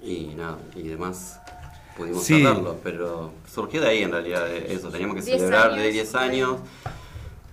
[0.02, 1.40] y nada, y demás
[1.96, 2.44] pudimos Sí.
[2.84, 4.90] Pero surgió de ahí en realidad de eso.
[4.90, 6.56] Teníamos que 10 celebrar de años, 10 años.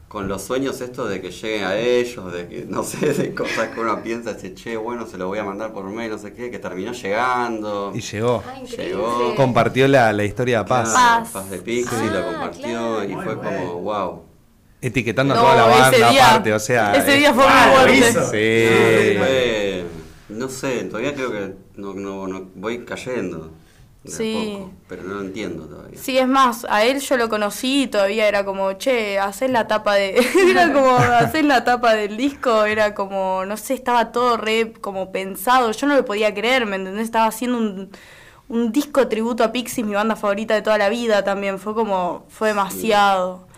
[0.09, 3.69] Con los sueños estos de que lleguen a ellos, de que, no sé, de cosas
[3.69, 6.33] que uno piensa, dice, che, bueno, se lo voy a mandar por mail, no sé
[6.33, 7.93] qué, que terminó llegando.
[7.95, 8.43] Y llegó.
[8.45, 8.59] Ah.
[8.61, 9.35] Llegó.
[9.35, 10.91] Compartió la, la historia de Paz.
[10.91, 11.31] Claro, Paz.
[11.31, 13.49] Paz de Pixie, Ah, lo compartió y Muy fue bueno.
[13.69, 14.23] como, wow.
[14.81, 16.93] Etiquetando a toda la banda día- aparte, o sea.
[16.93, 17.45] ese eh, día fue.
[18.01, 19.17] Sí.
[19.17, 19.72] Fue,
[20.33, 23.51] no sé, todavía creo que no, no, no- voy cayendo.
[24.03, 24.53] de Sí.
[24.57, 25.97] poco, pero no lo entiendo todavía.
[25.97, 29.65] Sí, es más, a él yo lo conocí y todavía era como, che, haces la
[29.67, 30.17] tapa de...
[30.51, 35.13] era como, haces la tapa del disco, era como, no sé, estaba todo re como
[35.13, 37.05] pensado, yo no lo podía creer, ¿me entendés?
[37.05, 37.91] Estaba haciendo un,
[38.49, 42.25] un disco tributo a Pixies, mi banda favorita de toda la vida también, fue como,
[42.29, 43.47] fue demasiado.
[43.47, 43.52] Sí,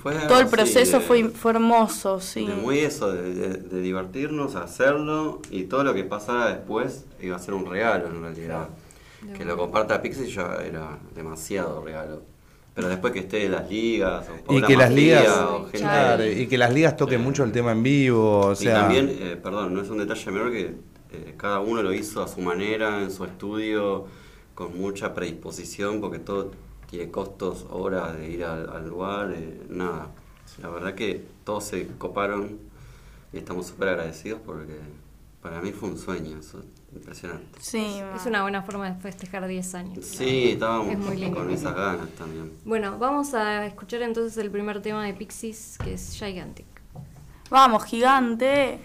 [0.00, 2.46] fue Todo el proceso de- fue, fue hermoso, sí.
[2.46, 7.36] de muy eso, de, de- de divertirnos, hacerlo y todo lo que pasara después iba
[7.36, 8.68] a ser un regalo en realidad.
[9.36, 12.22] Que lo comparta Pixie ya era demasiado regalo.
[12.74, 16.24] Pero después que esté en las ligas, o Y que las ligas, o gente- claro,
[16.24, 19.36] y que las ligas toquen mucho el tema en vivo, o sea, y también, eh,
[19.42, 20.74] perdón, no es un detalle menor que
[21.12, 24.06] eh, cada uno lo hizo a su manera, en su estudio,
[24.54, 26.52] con mucha predisposición, porque todo
[26.90, 30.08] tiene costos, horas de ir al, al lugar, eh, nada.
[30.60, 32.58] La verdad que todos se coparon
[33.32, 34.76] y estamos súper agradecidos porque
[35.40, 37.60] para mí fue un sueño, eso, impresionante.
[37.60, 40.04] Sí, Es una buena forma de festejar 10 años.
[40.04, 41.38] Sí, estábamos Es muy lindo.
[41.38, 42.52] con esas ganas también.
[42.64, 46.66] Bueno, vamos a escuchar entonces el primer tema de Pixies, que es Gigantic.
[47.48, 48.80] Vamos, gigante.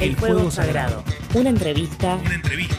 [0.00, 1.02] El Fuego Sagrado.
[1.34, 2.76] Una entrevista Una entrevista.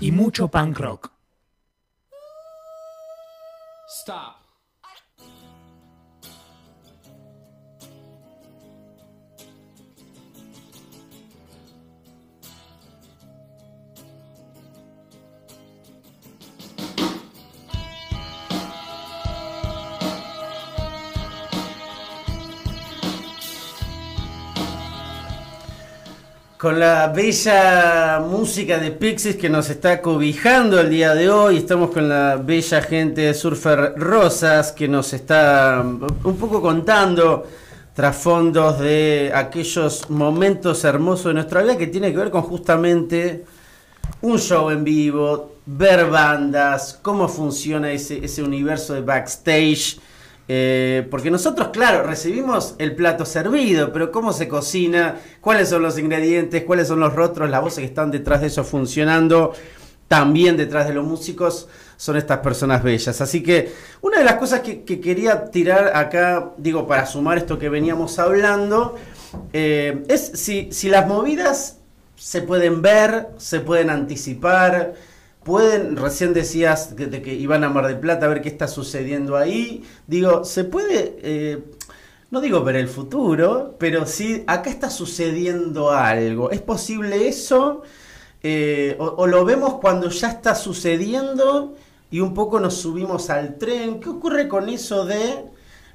[0.00, 1.10] Y mucho punk rock.
[3.88, 4.37] Stop.
[26.58, 31.92] Con la bella música de Pixies que nos está cobijando el día de hoy, estamos
[31.92, 37.46] con la bella gente de Surfer Rosas que nos está un poco contando
[37.94, 43.44] trasfondos de aquellos momentos hermosos de nuestra vida que tiene que ver con justamente
[44.22, 50.00] un show en vivo, ver bandas, cómo funciona ese, ese universo de backstage.
[50.50, 55.98] Eh, porque nosotros, claro, recibimos el plato servido, pero cómo se cocina, cuáles son los
[55.98, 59.52] ingredientes, cuáles son los rostros, las voces que están detrás de eso funcionando,
[60.08, 63.20] también detrás de los músicos, son estas personas bellas.
[63.20, 67.58] Así que una de las cosas que, que quería tirar acá, digo, para sumar esto
[67.58, 68.96] que veníamos hablando,
[69.52, 71.78] eh, es si las movidas
[72.16, 74.94] se pueden ver, se pueden anticipar,
[75.48, 78.68] pueden, recién decías que, de que iban a Mar del Plata a ver qué está
[78.68, 81.64] sucediendo ahí, digo, se puede, eh,
[82.30, 87.82] no digo ver el futuro, pero sí, acá está sucediendo algo, ¿es posible eso?
[88.42, 91.74] Eh, o lo vemos cuando ya está sucediendo
[92.10, 95.46] y un poco nos subimos al tren, ¿qué ocurre con eso de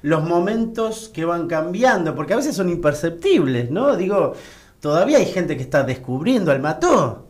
[0.02, 2.16] los momentos que van cambiando?
[2.16, 3.96] Porque a veces son imperceptibles, ¿no?
[3.96, 4.32] Digo,
[4.80, 7.23] todavía hay gente que está descubriendo al mató.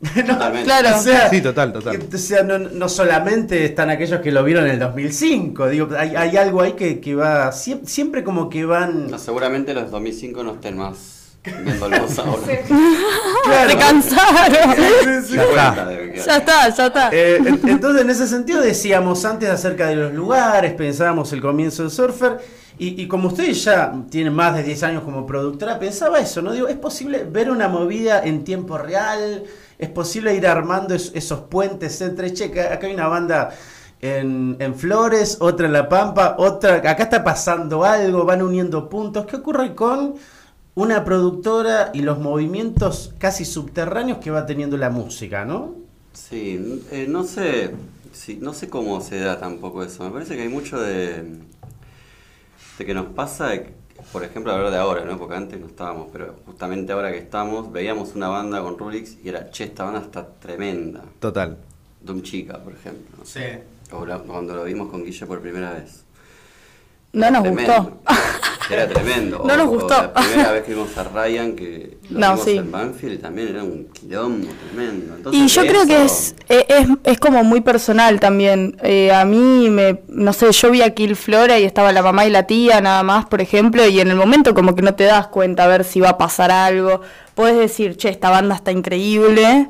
[0.64, 0.96] Claro.
[0.96, 1.98] O sea, Sí, total, total.
[1.98, 5.88] que- o sea, no, no solamente están aquellos que lo vieron en el 2005, digo,
[5.98, 9.10] hay, hay algo ahí que, que va, sie- siempre como que van...
[9.10, 12.42] No, seguramente los 2005 no estén más viéndolos ahora.
[13.44, 13.70] Claro.
[13.70, 14.76] Se cansaron.
[14.76, 15.34] Sí, sí, sí.
[15.36, 15.88] Ya está.
[16.14, 17.08] Ya está, ya está.
[17.12, 21.82] Eh, en- entonces, en ese sentido, decíamos antes acerca de los lugares, pensábamos el comienzo
[21.82, 22.38] del surfer,
[22.78, 26.52] y, y como ustedes ya tienen más de 10 años como productora, pensaba eso, ¿no?
[26.52, 29.44] Digo, ¿es posible ver una movida en tiempo real?
[29.78, 33.50] ¿Es posible ir armando es- esos puentes entre, che, acá hay una banda
[34.00, 39.26] en, en Flores, otra en La Pampa, otra, acá está pasando algo, van uniendo puntos?
[39.26, 40.14] ¿Qué ocurre con
[40.74, 45.76] una productora y los movimientos casi subterráneos que va teniendo la música, ¿no?
[46.12, 47.74] Sí, eh, no sé,
[48.12, 50.04] sí, no sé cómo se da tampoco eso.
[50.04, 51.40] Me parece que hay mucho de,
[52.78, 53.74] de que nos pasa, de
[54.12, 55.18] por ejemplo, hablar de ahora, ¿no?
[55.18, 59.28] Porque antes no estábamos, pero justamente ahora que estamos, veíamos una banda con Rulix y
[59.28, 61.02] era, che, esta banda está tremenda.
[61.20, 61.56] Total.
[62.00, 63.24] Doom Chica, por ejemplo.
[63.24, 63.40] Sí.
[63.92, 66.04] O la- cuando lo vimos con Guille por primera vez.
[67.12, 67.72] No nos Tremendo.
[67.82, 68.00] gustó.
[68.70, 69.42] Era tremendo.
[69.46, 69.94] No nos o gustó.
[69.94, 72.56] La primera vez que vimos a Ryan, que lo No, vimos sí.
[72.58, 75.14] en Banfield, también era un quilombo tremendo.
[75.16, 78.76] Entonces, Y yo creo que es, e- es, es como muy personal también.
[78.82, 82.26] Eh, a mí, me, no sé, yo vi a Kill Flora y estaba la mamá
[82.26, 85.04] y la tía nada más, por ejemplo, y en el momento como que no te
[85.04, 87.00] das cuenta a ver si va a pasar algo.
[87.34, 89.68] Puedes decir, che, esta banda está increíble,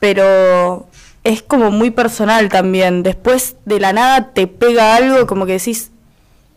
[0.00, 0.86] pero
[1.24, 3.02] es como muy personal también.
[3.02, 5.90] Después de la nada te pega algo como que decís,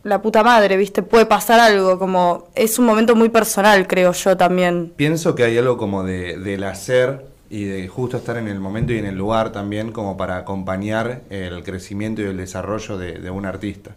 [0.03, 1.03] la puta madre, ¿viste?
[1.03, 4.93] Puede pasar algo, como es un momento muy personal, creo yo también.
[4.95, 8.93] Pienso que hay algo como de, del hacer y de justo estar en el momento
[8.93, 13.45] y en el lugar también como para acompañar el crecimiento y el desarrollo de, un
[13.45, 13.91] artista.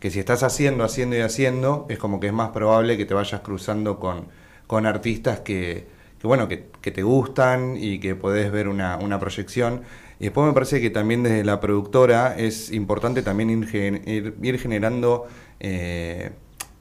[0.00, 3.14] Que si estás haciendo, haciendo y haciendo, es como que es más probable que te
[3.14, 4.26] vayas cruzando con,
[4.66, 5.86] con artistas que,
[6.22, 9.82] bueno, que, que te gustan y que podés ver una, una proyección.
[10.18, 15.26] Y después me parece que también desde la productora es importante también ir- ir generando
[15.66, 16.30] eh,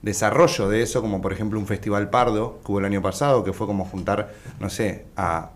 [0.02, 3.54] desarrollo de eso, como por ejemplo un festival Pardo que hubo el año pasado, que
[3.54, 5.52] fue como juntar, no sé, a...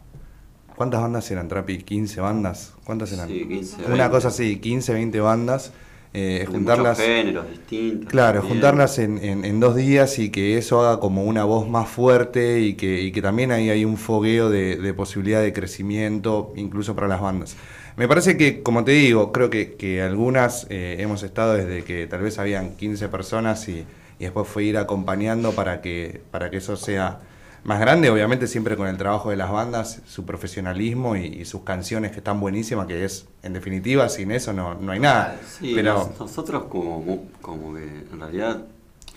[0.78, 1.80] ¿Cuántas bandas eran, Trapi?
[1.84, 2.74] ¿15 bandas?
[2.86, 3.28] ¿Cuántas eran?
[3.28, 4.10] Sí, 15, Una 20.
[4.12, 5.74] cosa así, 15, 20 bandas.
[6.14, 7.00] eh, juntarlas...
[7.00, 8.10] géneros distintos.
[8.10, 8.54] Claro, también.
[8.54, 12.62] juntarlas en, en- en dos días y que eso haga como una voz más fuerte
[12.62, 16.96] y que, y que también ahí hay un fogueo de, de posibilidad de crecimiento, incluso
[16.96, 17.56] para las bandas.
[17.98, 22.06] Me parece que, como te digo, creo que, que algunas eh, hemos estado desde que
[22.08, 23.86] tal vez habían 15 personas y,
[24.20, 27.20] y después fue ir acompañando para que, para que eso sea
[27.64, 31.64] más grande, obviamente siempre con el trabajo de las bandas, su profesionalismo y, y sus
[31.64, 35.42] canciones que están buenísimas, que es, en definitiva, sin eso no, no hay nada.
[35.60, 38.64] Sí, Pero, nos- nosotros como, como que en realidad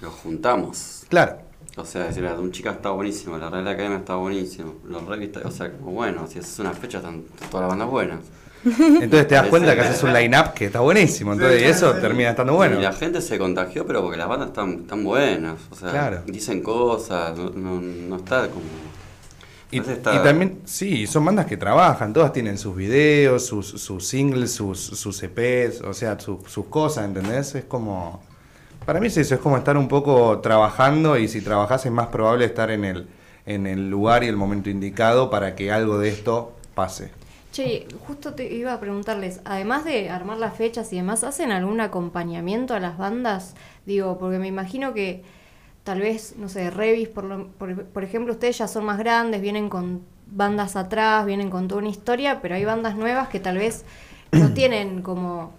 [0.01, 1.05] los juntamos.
[1.09, 1.39] claro,
[1.77, 5.05] O sea, decir, la de un chica está buenísimo, la Real Academia está buenísimo, los
[5.07, 8.21] revistas, o sea, como bueno, si haces una fecha están todas las bandas buenas.
[8.65, 11.33] Entonces te das cuenta que haces un line-up que está buenísimo.
[11.33, 12.79] Entonces, y eso termina estando bueno.
[12.79, 16.23] Y la gente se contagió, pero porque las bandas están, están buenas, o sea, Claro.
[16.27, 18.65] dicen cosas, no, no, no está como...
[19.73, 24.05] Y, está- y también, sí, son bandas que trabajan, todas tienen sus videos, sus, sus
[24.07, 27.55] singles, sus, sus EPs, o sea, su- sus cosas, ¿entendés?
[27.55, 28.21] Es como.
[28.85, 32.09] Para mí es eso, es como estar un poco trabajando y si trabajás es más
[32.09, 33.07] probable estar en el,
[33.47, 37.13] en el lugar y el momento indicado para que algo de esto pase.
[37.53, 41.81] Che, justo te iba a preguntarles, además de armar las fechas y demás, ¿hacen algún
[41.81, 43.57] acompañamiento a las bandas?
[43.87, 45.25] Digo, porque me imagino que
[45.85, 49.41] tal vez, no sé, Revis, por, lo- por, por ejemplo, ustedes ya son más grandes,
[49.43, 53.59] vienen con bandas atrás, vienen con toda una historia, pero hay bandas nuevas que tal
[53.59, 53.85] vez
[54.33, 55.53] no tienen como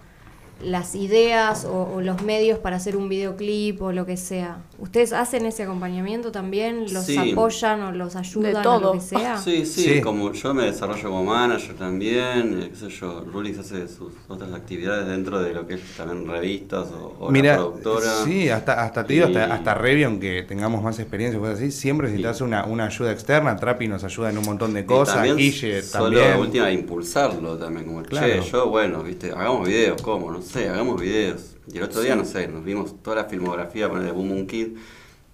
[0.64, 4.58] las ideas o, o los medios para hacer un videoclip o lo que sea.
[4.80, 6.86] ¿Ustedes hacen ese acompañamiento también?
[6.94, 7.18] ¿Los Sí.
[7.34, 8.80] apoyan o los ayudan o todo.
[8.80, 9.38] lo que sea?
[9.38, 10.02] Sí, sí, Sí.
[10.02, 14.54] como yo me desarrollo como manager también, eh, qué sé yo, Rulix hace sus otras
[14.54, 18.24] actividades dentro de lo que es también revistas o, o la Mira, productora.
[18.26, 21.72] sí, hasta, hasta te digo, Y- hasta, hasta Revi, aunque tengamos más experiencia, cosas así,
[21.72, 22.44] siempre necesitas Sí.
[22.44, 23.56] una, una ayuda externa.
[23.56, 26.40] Trapi nos ayuda en un montón de cosas, también Guille solo también.
[26.40, 28.28] última impulsarlo también, como Claro.
[28.28, 30.32] che, yo bueno, viste, hagamos videos, ¿cómo?
[30.32, 31.58] No sé, hagamos videos.
[31.72, 34.78] Y el otro día, no sé, nos vimos toda la filmografía de Boom Boom Kid,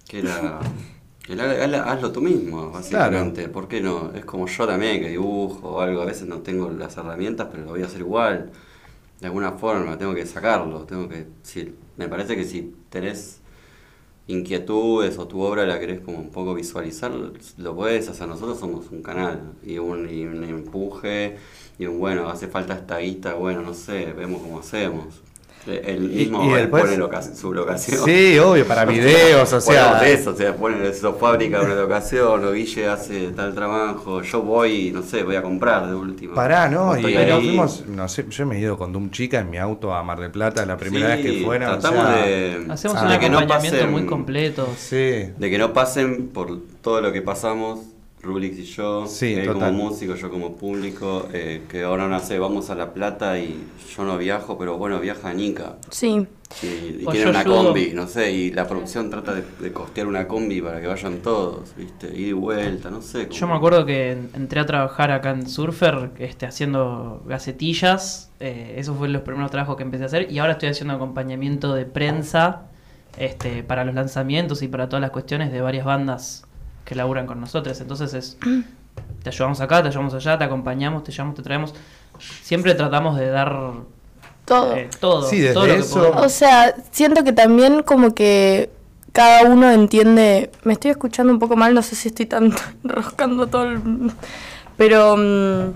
[0.08, 0.60] que era
[1.28, 1.40] el
[1.74, 3.48] ha- hazlo tú mismo, básicamente.
[3.48, 4.12] ¿Por qué no?
[4.14, 7.64] Es como yo también que dibujo o algo, a veces no tengo las herramientas, pero
[7.64, 8.50] lo voy a hacer igual.
[9.20, 13.40] De alguna forma, tengo que sacarlo, tengo que si, me parece que si tenés
[14.28, 17.12] inquietudes o tu obra la querés como un poco visualizar,
[17.56, 18.28] lo puedes hacer.
[18.28, 21.36] Nosotros somos un canal y un, y un empuje
[21.78, 25.22] y un bueno, hace falta esta guita, bueno, no sé, vemos cómo hacemos.
[25.68, 28.04] El mismo y después- pone loca- su locación.
[28.04, 29.92] Sí, obvio, para videos, o sea.
[29.98, 34.42] Bueno, eso, o sea, ponen eso, fábrica una locación, o Guille hace tal trabajo, yo
[34.42, 36.34] voy, no sé, voy a comprar de último.
[36.34, 36.96] Pará, ¿no?
[36.98, 39.92] Y nos fuimos, no sé, yo me he ido con Doom Chica en mi auto
[39.94, 41.68] a Mar del Plata la primera Sí, vez que fueron.
[41.70, 44.68] o Tratamos sea, de, Hacemos Ah, un de que no acompañamiento pasen- muy completo.
[44.76, 44.96] Sí.
[44.96, 47.80] De que no pasen por todo lo que pasamos,
[48.22, 49.70] Rulix y yo, Sí, él total.
[49.72, 53.64] como músico, yo como público, eh, que ahora no sé, vamos a La Plata y
[53.96, 55.76] yo no viajo, pero bueno, viaja Nica.
[55.90, 56.26] Sí.
[56.62, 56.66] Y,
[57.02, 57.66] y O tiene una ayudo.
[57.66, 61.18] combi, no sé, y la producción trata de, de costear una combi para que vayan
[61.18, 62.08] todos, ¿viste?
[62.08, 63.28] Ida y vuelta, no sé.
[63.30, 68.30] Yo me acuerdo que en- entré a trabajar acá en Surfer, este, haciendo gacetillas.
[68.40, 70.30] eh, esos fueron los primeros trabajos que empecé a hacer.
[70.32, 72.62] Y ahora estoy haciendo acompañamiento de prensa
[73.16, 76.44] este, para los lanzamientos y para todas las cuestiones de varias bandas
[76.88, 77.78] que laburan con nosotros.
[77.82, 78.38] Entonces es,
[79.22, 81.74] te ayudamos acá, te ayudamos allá, te acompañamos, te llevamos, te traemos.
[82.42, 83.54] Siempre tratamos de dar
[84.46, 84.74] Todo.
[84.74, 85.28] eh, todo.
[85.28, 86.24] Sí, desde todo lo que eso- podemos.
[86.24, 88.70] O sea, siento que también como que
[89.12, 93.46] cada uno entiende, me estoy escuchando un poco mal, no sé si estoy tan enroscando
[93.48, 93.80] todo el...
[94.78, 95.72] Pero mm,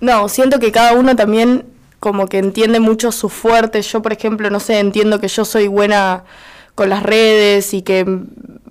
[0.00, 1.66] no, siento que cada uno también
[2.00, 3.80] como que entiende mucho su fuerte.
[3.82, 6.24] Yo, por ejemplo, no sé, entiendo que yo soy buena
[6.74, 8.04] con las redes y que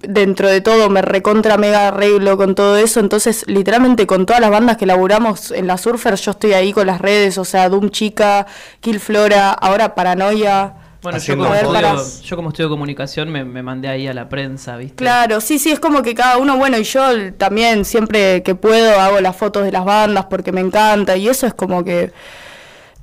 [0.01, 4.49] dentro de todo me recontra mega arreglo con todo eso, entonces literalmente con todas las
[4.49, 7.91] bandas que laburamos en la Surfer yo estoy ahí con las redes, o sea, Doom
[7.91, 8.47] Chica,
[8.79, 10.73] Kill Flora, ahora Paranoia.
[11.03, 14.29] Bueno, yo como, estudio, para- yo como estudio comunicación me, me mandé ahí a la
[14.29, 14.95] prensa, ¿viste?
[14.95, 18.99] Claro, sí, sí, es como que cada uno, bueno, y yo también siempre que puedo
[18.99, 22.11] hago las fotos de las bandas porque me encanta y eso es como que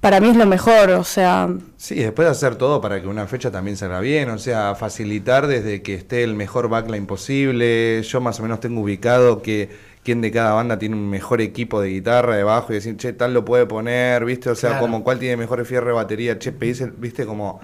[0.00, 3.50] para mí es lo mejor, o sea, Sí, después hacer todo para que una fecha
[3.52, 8.02] también salga bien, o sea, facilitar desde que esté el mejor backline posible.
[8.02, 9.70] Yo más o menos tengo ubicado que
[10.02, 13.12] quién de cada banda tiene un mejor equipo de guitarra de bajo y decir, che,
[13.12, 14.50] tal lo puede poner, ¿viste?
[14.50, 14.86] O sea, Claro.
[14.86, 17.26] como cuál tiene mejor fierro de batería, che, pedís el- ¿viste?
[17.26, 17.60] Como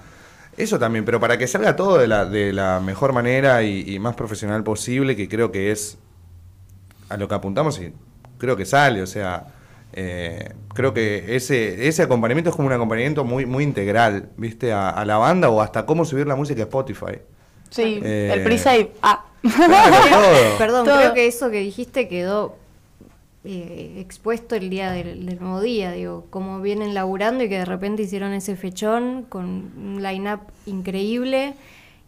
[0.57, 3.99] eso también, pero para que salga todo de la, de la mejor manera y, y
[3.99, 5.97] más profesional posible, que creo que es
[7.09, 7.93] a lo que apuntamos y
[8.37, 9.47] creo que sale, o sea,
[9.95, 14.73] eh, creo que ese, ese acompañamiento es como un acompañamiento muy, muy integral, ¿viste?
[14.73, 17.19] A, a la banda o hasta cómo subir la música a Spotify.
[17.69, 19.25] sí, Eh, el pre-save, ah.
[19.41, 20.57] Claro.
[20.57, 20.97] Perdón, Todo.
[20.97, 22.57] creo que eso que dijiste quedó
[23.45, 27.65] eh, expuesto el día del, del nuevo día, digo, como vienen laburando y que de
[27.65, 31.53] repente hicieron ese fechón con un line-up increíble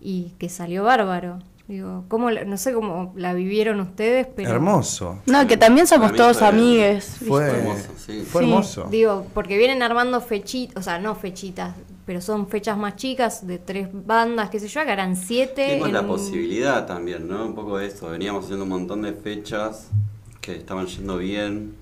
[0.02, 1.40] y que salió bárbaro.
[1.68, 4.50] Digo, ¿cómo la- no sé cómo la vivieron ustedes, pero...
[4.52, 5.20] Hermoso.
[5.26, 7.18] No, que también somos todos fue- amigues.
[7.20, 8.24] Fue, Fue hermoso, sí.
[8.26, 8.88] fue Sí, hermoso.
[8.90, 13.58] Digo, porque vienen armando fechitas, o sea, no fechitas, pero son fechas más chicas de
[13.60, 15.68] tres bandas, qué sé yo, que harán siete.
[15.72, 17.46] Tuvimos la en- posibilidad también, ¿no?
[17.46, 18.10] Un poco de eso.
[18.12, 19.90] Veníamos haciendo un montón de fechas
[20.40, 21.76] que estaban yendo bien.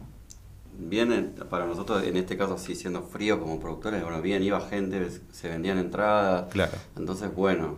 [0.80, 4.60] Bien, en- para nosotros, en este caso, sí, siendo frío como productores, bueno, bien, iba
[4.62, 6.46] gente, se vendían entradas.
[6.52, 6.74] Claro.
[6.98, 7.78] Entonces, bueno,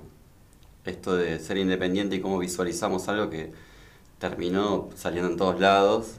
[0.88, 3.52] esto de ser independiente y cómo visualizamos algo que
[4.20, 6.16] terminó saliendo en todos lados,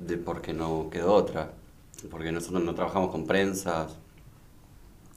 [0.00, 1.52] de porque no quedó otra.
[2.10, 3.96] Porque nosotros no trabajamos con prensas,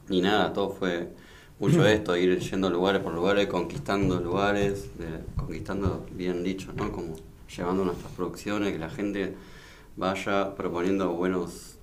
[0.08, 1.10] ni nada, todo fue
[1.60, 6.92] mucho de esto, ir yendo lugares por lugares, conquistando lugares, de- conquistando, bien dicho, ¿no?
[6.92, 7.16] Como
[7.56, 9.36] llevando nuestras producciones, que la gente
[9.98, 11.76] vaya proponiendo buenos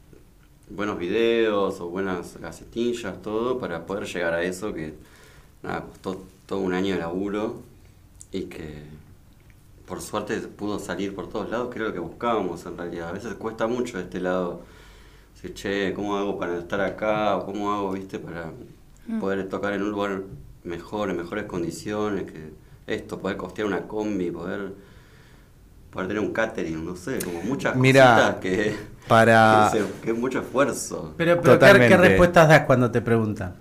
[0.70, 4.94] buenos videos o buenas gacetillas, todo, para poder llegar a eso que,
[5.62, 7.62] nada, costó todo un año de laburo
[8.32, 8.82] y que
[9.86, 13.08] por suerte pudo salir por todos lados, que era lo que buscábamos en realidad.
[13.10, 14.62] A veces cuesta mucho de este lado
[15.34, 17.36] decir, che, ¿cómo hago para estar acá?
[17.36, 18.50] ¿O cómo hago, viste, para
[19.20, 20.22] poder tocar en un lugar
[20.64, 22.30] mejor, en mejores condiciones?
[22.30, 22.50] que
[22.86, 24.72] Esto, poder costear una combi, poder,
[25.90, 28.76] poder tener un catering, no sé, como muchas Mira, cositas que,
[29.08, 31.14] para- que, se- que es mucho esfuerzo.
[31.16, 31.88] Pero, pero ¿qué, Totalmente.
[31.88, 33.54] qué respuestas das cuando te preguntan?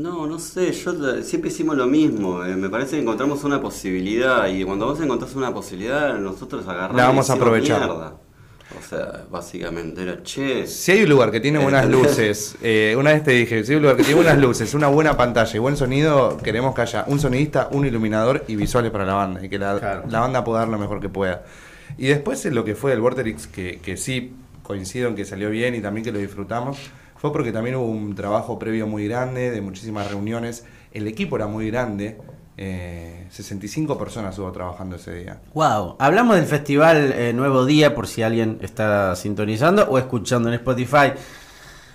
[0.00, 3.60] No, no sé, yo la- siempre hicimos lo mismo, eh, me parece que encontramos una
[3.60, 7.80] posibilidad y cuando vos encontrás una posibilidad nosotros agarramos La vamos y a aprovechar.
[7.86, 8.14] mierda.
[8.78, 13.12] O sea, básicamente era, che, Si hay un lugar que tiene buenas luces, eh, una
[13.12, 15.58] vez te dije, si hay un lugar que tiene buenas luces, una buena pantalla y
[15.58, 19.48] buen sonido, queremos que haya un sonidista, un iluminador y visuales para la banda, y
[19.50, 20.04] que la, Claro.
[20.08, 21.42] la banda pueda dar lo mejor que pueda.
[21.98, 24.32] Y después en lo que fue el Vorterix, que, que sí
[24.62, 26.78] coincido en que salió bien y también que lo disfrutamos,
[27.20, 31.46] fue porque también hubo un trabajo previo muy grande, de muchísimas reuniones, el equipo era
[31.46, 32.16] muy grande,
[32.56, 35.38] eh, 65 personas hubo trabajando ese día.
[35.52, 40.54] Wow, hablamos del festival eh, Nuevo Día por si alguien está sintonizando o escuchando en
[40.54, 41.12] Spotify.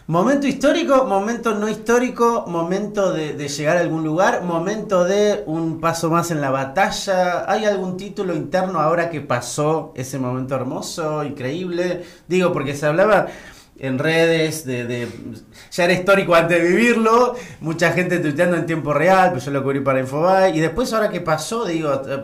[0.06, 6.12] Momento histórico, momento no histórico, momento de llegar a algún lugar, momento de un paso
[6.12, 7.52] más en la batalla.
[7.52, 12.04] ¿Hay algún título interno ahora que pasó ese momento hermoso, increíble?
[12.28, 13.26] Digo, porque se hablaba
[13.78, 15.08] en redes de, de-
[15.72, 19.64] ya era histórico antes de vivirlo, mucha gente tuiteando en tiempo real, pues yo lo
[19.64, 22.24] cubrí para Infobae, y después ahora que pasó, digo, eh,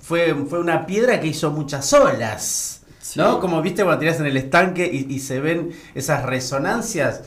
[0.00, 2.82] fue, fue una piedra que hizo muchas olas,
[3.16, 3.40] ¿no?
[3.40, 7.22] Como viste cuando tiras en el estanque y, y se ven esas resonancias.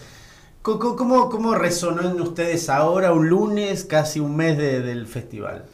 [0.61, 5.65] ¿Cómo, cómo resonó en ustedes ahora, un lunes, casi un mes de- del festival?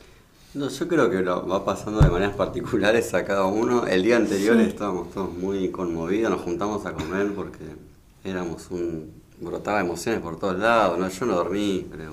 [0.54, 3.88] No, yo creo que lo va pasando de maneras particulares a cada uno.
[3.88, 7.60] El día anterior estábamos todos muy conmovidos, nos juntamos a comer porque
[8.26, 9.14] éramos un...
[9.40, 11.08] brotaba emociones por todos lados, ¿no?
[11.08, 12.12] Yo no dormí, creo.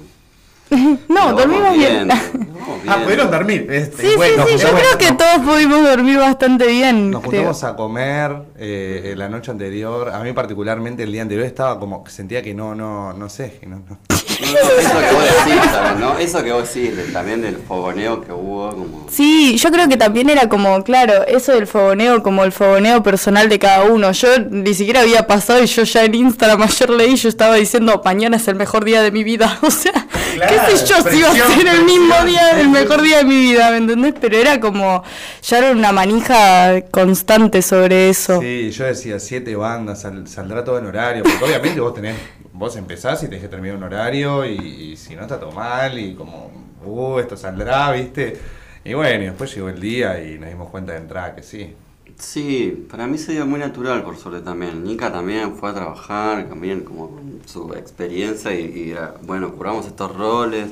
[1.08, 2.08] No, dormimos bien.
[2.08, 3.66] vamos Ah, pudieron dormir.
[3.70, 7.10] este, Sí, bueno, sí, sí, yo creo que todos pudimos dormir bastante bien.
[7.10, 7.32] Nos creo.
[7.32, 10.10] juntamos a comer eh, la noche anterior.
[10.10, 13.58] A mí particularmente el día anterior estaba como que sentía que no, no, no sé,
[13.58, 13.98] que no, no.
[14.42, 16.18] Eso que vos decís también, ¿no?
[16.18, 19.06] Eso que vos decís, de- también del fogoneo que hubo, como...
[19.10, 23.48] Sí, yo creo que también era como, claro, eso del fogoneo, como el fogoneo personal
[23.48, 24.12] de cada uno.
[24.12, 28.00] Yo ni siquiera había pasado y yo ya en Instagram ayer leí, yo estaba diciendo,
[28.04, 29.58] mañana es el mejor día de mi vida.
[29.68, 29.92] O sea,
[30.34, 33.18] Claro, qué sé yo si iba a presión, ser el mismo día, el mejor día
[33.18, 34.14] de mi vida, ¿me entendés?
[34.20, 35.02] Pero era como,
[35.42, 38.40] ya era una manija constante sobre eso.
[38.40, 42.16] Sí, yo decía siete bandas, sal- saldrá todo en horario, porque obviamente vos tenés
[42.58, 46.14] vos empezás y tenés que terminar un horario y, si no está todo mal y
[46.14, 46.50] como,
[46.84, 48.36] uh, esto saldrá, ¿viste?
[48.84, 51.74] Y bueno, y después llegó el día y nos dimos cuenta de entrada que sí.
[52.18, 54.82] Sí, para mí se dio muy natural por suerte también.
[54.82, 60.68] Nika también fue a trabajar, también como con su experiencia y, bueno, curamos estos roles,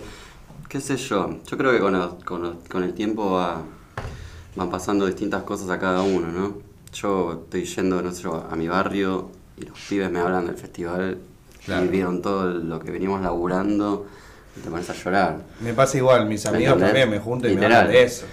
[0.69, 1.39] qué sé yo.
[1.47, 1.79] Yo creo que
[2.25, 3.63] con, con, el tiempo va,
[4.57, 6.55] van pasando distintas cosas a cada uno, ¿no?
[6.93, 11.19] Yo estoy yendo, no sé a mi barrio y los pibes me hablan del festival
[11.67, 11.85] Claro.
[11.85, 14.07] y vieron todo lo que venimos laburando
[14.57, 15.43] y te pones a llorar.
[15.61, 18.25] Me pasa igual, mis amigos también me juntan y me hablan de eso.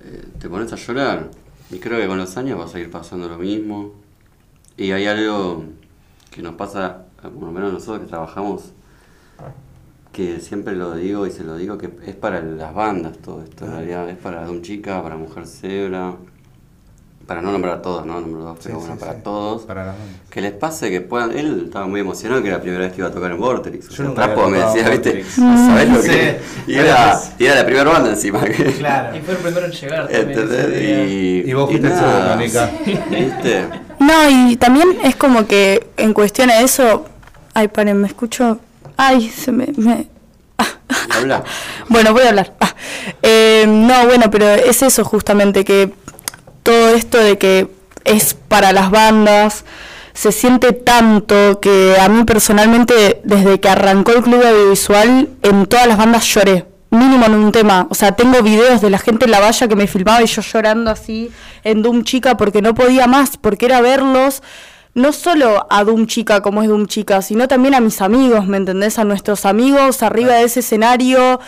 [0.00, 1.30] Eh, te pones a llorar.
[1.70, 3.92] Y creo que con los años va a seguir pasando lo mismo.
[4.76, 5.64] Y hay algo
[6.30, 8.72] que nos pasa, por lo menos nosotros que trabajamos,
[10.12, 13.66] que siempre lo digo y se lo digo, que es para las bandas todo esto,
[13.66, 14.08] en realidad.
[14.08, 16.16] Es para Don Chica, para Mujer Zebra,
[17.28, 18.20] para no nombrar a todos, ¿no?
[18.20, 19.18] Nombro dos, pero Sí, bueno, sí, para sí.
[19.22, 19.62] todos.
[19.62, 20.16] Para las bandas.
[20.30, 21.36] Que les pase que puedan.
[21.38, 23.86] Él estaba muy emocionado que era la primera vez que iba a tocar en Vorterix.
[23.86, 25.24] O Yo sea, había Trapo me decía, ¿viste?
[25.24, 26.40] ¿Sabés lo que?
[26.66, 28.40] Y era, y era la primera banda encima.
[28.44, 29.14] Que, Claro.
[29.16, 31.08] Y fue el primero en llegar también.
[31.08, 31.88] Y, Y vos fuiste.
[33.10, 33.64] ¿Viste?
[34.00, 37.04] No, y también es como que en cuestión a eso.
[37.54, 38.58] Ay, paren, me escucho.
[38.96, 39.66] Ay, se me.
[39.76, 40.08] me-
[41.10, 41.44] Habla.
[41.90, 42.52] Bueno, voy a hablar.
[42.60, 42.74] Ah,
[43.22, 45.92] eh, no, bueno, pero es eso justamente, que
[46.68, 47.66] todo esto de que
[48.04, 49.64] es para las bandas,
[50.12, 55.86] se siente tanto que a mí personalmente, desde que arrancó el club audiovisual, en todas
[55.86, 56.66] las bandas lloré.
[56.90, 57.86] Mínimo en un tema.
[57.88, 60.42] O sea, tengo videos de la gente en la valla que me filmaba y yo
[60.42, 61.30] llorando así
[61.64, 64.42] en Doom Chica porque no podía más, porque era verlos
[64.92, 68.58] no solo a Doom Chica como es Doom Chica, sino también a mis amigos, ¿me
[68.58, 68.98] entendés?
[68.98, 71.40] A nuestros amigos arriba de ese escenario,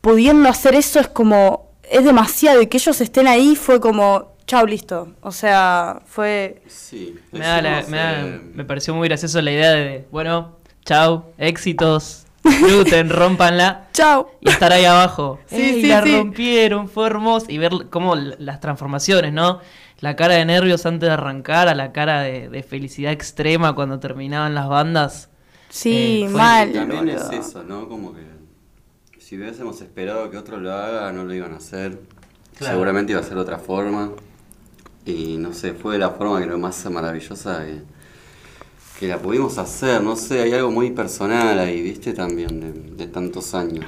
[0.00, 4.66] pudiendo hacer eso es como, es demasiado, y que ellos estén ahí fue como, chao,
[4.66, 5.12] listo.
[5.20, 6.60] O sea, fue...
[6.66, 7.14] Sí.
[7.30, 10.56] Me, da la- hicimos, me, da- eh, me pareció muy gracioso la idea de, bueno,
[10.84, 13.86] chau, éxitos, disfruten, rompanla.
[13.92, 14.32] Chao.
[14.40, 15.38] Y estar ahí abajo.
[15.46, 16.16] Sí, Ey, sí, la sí.
[16.16, 17.46] rompieron, fue hermoso.
[17.48, 19.60] Y ver cómo l- las transformaciones, ¿no?
[20.00, 24.00] La cara de nervios antes de arrancar, a la cara de, de felicidad extrema cuando
[24.00, 25.28] terminaban las bandas.
[25.68, 26.72] Sí, Eh, fue- mal.
[26.72, 27.40] También es boludo.
[27.40, 27.88] eso, ¿no?
[27.88, 28.24] Como que
[29.20, 32.00] si hubiésemos esperado que otro lo haga, no lo iban a hacer.
[32.58, 32.74] Claro.
[32.74, 34.10] Seguramente iba a ser de otra forma.
[35.04, 37.82] Y no sé, fue la forma que lo más maravillosa que,
[38.98, 40.02] que la pudimos hacer.
[40.02, 42.12] No sé, hay algo muy personal ahí, ¿viste?
[42.12, 42.72] También de,
[43.04, 43.86] de tantos años.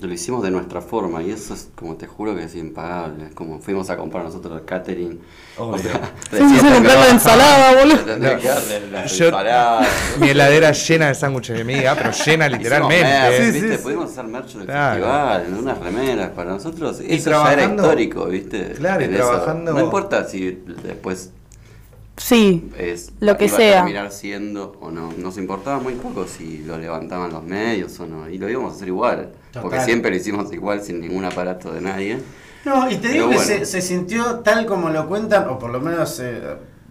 [0.00, 3.30] Lo hicimos de nuestra forma y eso es como te juro que es impagable.
[3.34, 5.20] Como fuimos a comprar nosotros el catering.
[5.56, 5.90] Fuimos a
[6.74, 7.98] comprar la ensalada, boludo.
[7.98, 9.86] Tendría que darle la Yo- ensalada.
[10.18, 13.04] Mi heladera llena de sándwiches de miga, pero llena Hicimos literalmente.
[13.04, 13.68] merch, Sí, ¿viste?
[13.68, 13.82] sí, sí.
[13.84, 14.94] Pudimos hacer merch del Claro.
[14.94, 17.00] festival, en unas remeras para nosotros.
[17.00, 18.72] Eso ya era histórico, ¿viste?
[18.72, 19.22] Claro, y En eso.
[19.28, 21.30] trabajando- No importa si después
[22.16, 23.72] Sí, es Lo que iba sea.
[23.72, 25.12] a terminar siendo o no.
[25.18, 28.28] Nos importaba muy poco si lo levantaban los medios o no.
[28.28, 29.32] Y lo íbamos a hacer igual.
[29.60, 32.22] Porque siempre lo hicimos igual sin ningún aparato de nadie.
[32.64, 33.42] No, y te digo Pero que bueno.
[33.42, 36.40] se, se sintió tal como lo cuentan, o por lo menos eh,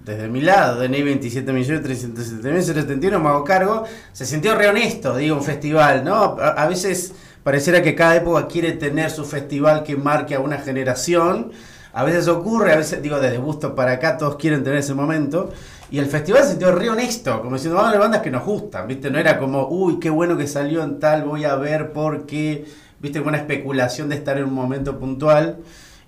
[0.03, 4.67] desde mi lado, de 27 millones 370 mil 71, me hago cargo, se sintió re
[4.67, 6.15] honesto, digo, un festival, ¿no?
[6.39, 7.13] A, a veces
[7.43, 11.51] pareciera que cada época quiere tener su festival que marque a una generación.
[11.93, 15.51] A veces ocurre, a veces, digo, desde Busto para acá todos quieren tener ese momento.
[15.91, 18.43] Y el festival se sintió re honesto, como diciendo, vamos a ver bandas que nos
[18.43, 19.11] gustan, ¿viste?
[19.11, 22.65] No era como, uy, qué bueno que salió en tal, voy a ver porque,
[22.99, 23.19] ¿viste?
[23.19, 25.59] Con una especulación de estar en un momento puntual.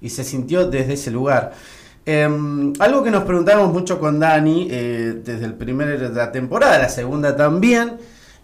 [0.02, 1.54] Y se sintió desde ese lugar.
[2.06, 6.78] Em, algo que nos preguntamos mucho con Dani, eh, desde el primer de la temporada,
[6.80, 7.98] la segunda también.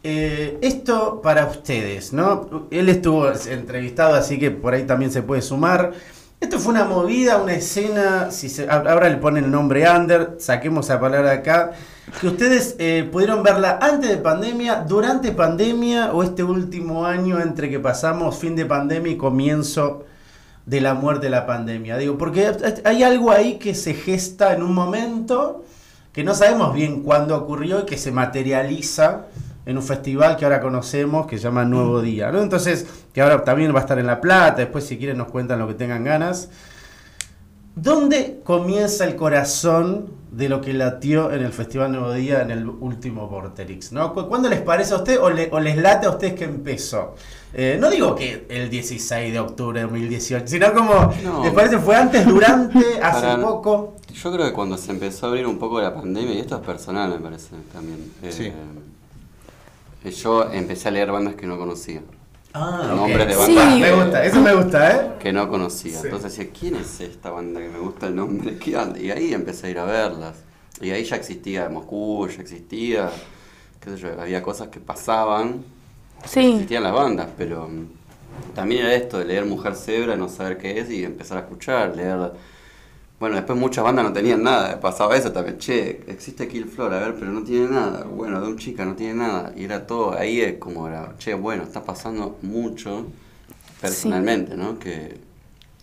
[0.04, 2.68] eh, esto para ustedes, ¿no?
[2.72, 5.92] Él estuvo entrevistado, así que por ahí también se puede sumar.
[6.42, 10.89] Esto fue una movida, una escena, si se- ahora le ponen el nombre Under, saquemos
[10.89, 11.74] la palabra acá,
[12.20, 17.70] que ustedes eh, pudieron verla antes de pandemia, durante pandemia o este último año entre
[17.70, 20.04] que pasamos fin de pandemia y comienzo
[20.66, 21.96] de la muerte de la pandemia.
[21.98, 22.52] Digo, porque
[22.86, 25.64] hay algo ahí que se gesta en un momento
[26.12, 29.28] que no sabemos bien cuándo ocurrió y que se materializa
[29.66, 32.41] en un festival que ahora conocemos que se llama Nuevo Día, ¿no?
[32.41, 35.59] Entonces, que ahora también va a estar en La Plata, después si quieren nos cuentan
[35.59, 36.49] lo que tengan ganas.
[37.76, 42.68] ¿Dónde comienza el corazón de lo que latió en el Festival Nuevo Día en el
[42.68, 43.93] último Vorterix?
[43.93, 44.14] ¿no?
[44.14, 47.16] ¿Cu- ¿Cuándo les parece a usted o, le- o les late a ustedes que empezó?
[47.53, 51.43] Eh, no digo que el 16 de octubre de 2018, sino como, No.
[51.45, 53.95] ¿les parece fue antes, durante, hace Para- poco?
[54.14, 56.62] Yo creo que cuando se empezó a abrir un poco la pandemia, y esto es
[56.66, 58.12] personal me parece también.
[58.22, 58.51] eh, Sí.
[60.10, 62.02] Yo empecé a leer bandas que no conocía.
[62.54, 63.56] Ah, Nombres de Sí.
[63.56, 65.12] bandas Me gusta, eso me gusta, ¿eh?
[65.20, 65.99] que no conocía.
[66.04, 68.58] Entonces decía, ¿quién es esta banda que me gusta el nombre?
[68.60, 68.99] ¿Qué onda?
[68.99, 70.36] Y ahí empecé a ir a verlas.
[70.82, 73.10] Y ahí ya existía Moscú, ya existía.
[73.80, 75.64] qué sé yo, había cosas que pasaban,
[76.26, 76.52] Sí.
[76.54, 80.80] existían las bandas, pero mm, también era esto de leer Mujer Zebra, no saber qué
[80.80, 82.32] es y empezar a escuchar, leer...
[83.22, 86.99] Bueno, después muchas bandas no tenían nada, pasaba eso también, che, existe Kill Floor, a
[87.01, 90.17] ver, pero no tiene nada, bueno, de un chica no tiene nada, y era todo,
[90.17, 93.05] ahí es como era, che, bueno, está pasando mucho
[93.80, 94.80] personalmente, ¿no?
[94.80, 95.19] Que,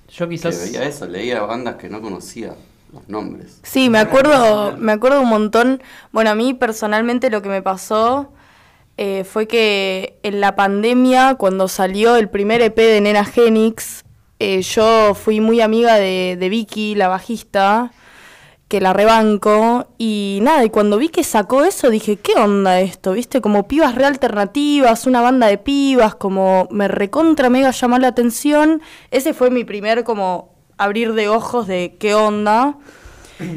[0.09, 0.61] Yo que quizás...
[0.61, 2.57] veía eso, leía bandas que no conocía
[2.93, 3.61] los nombres.
[3.63, 5.81] Sí, me acuerdo, me acuerdo un montón.
[6.11, 8.33] Bueno, a mí personalmente lo que me pasó
[8.97, 14.03] eh, fue que en la pandemia, cuando salió el primer EP de Nena Genix,
[14.39, 17.93] eh, yo fui muy amiga de, de Vicky, la bajista,
[18.69, 23.13] que la rebanco, y nada, y cuando vi que sacó eso dije, ¿qué onda esto?
[23.13, 23.41] ¿Viste?
[23.41, 28.83] Como pibas re alternativas, una banda de pibas, como me recontra mega llamó la atención.
[29.11, 32.77] Ese fue mi primer como abrir de ojos de qué onda.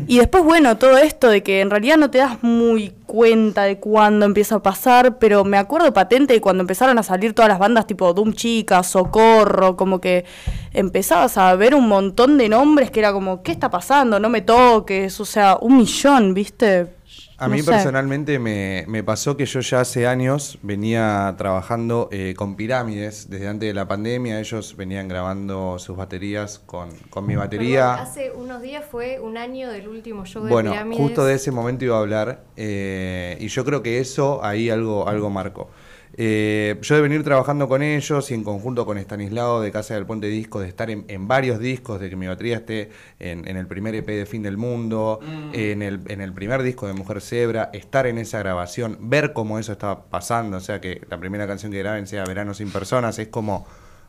[0.08, 3.80] Y después, bueno, todo esto de que en realidad no te das muy cuenta de
[3.80, 7.60] cuándo empieza a pasar, pero me acuerdo patente de cuando empezaron a salir todas las
[7.60, 10.26] bandas tipo Doom Chica, Socorro, como que
[10.74, 14.20] empezabas a ver un montón de nombres que era como, ¿qué está pasando?
[14.20, 17.01] No me toques, o sea, un millón, ¿viste?
[17.42, 17.72] A No mí sé.
[17.72, 23.48] personalmente me, me pasó que yo ya hace años venía trabajando eh, con Pirámides, desde
[23.48, 27.96] antes de la pandemia, ellos venían grabando sus baterías con, con mi batería.
[27.96, 31.02] Perdón, hace unos días fue un año del último show de Bueno, Pirámides.
[31.04, 35.08] justo de ese momento iba a hablar eh, y yo creo que eso ahí algo,
[35.10, 35.70] algo marcó.
[36.18, 40.06] Eh, yo de venir trabajando con ellos y en conjunto con Estanislao de Casa del
[40.06, 42.90] Puente Discos, de estar en, en varios discos, de que mi batería esté
[43.20, 45.20] en, en el primer EP de Fin del Mundo,
[45.54, 49.58] en, el, en el primer disco de Mujer Zebra, estar en esa grabación, ver cómo
[49.60, 53.18] eso estaba pasando, o sea que la primera canción que graben sea Verano sin personas,
[53.20, 53.66] es como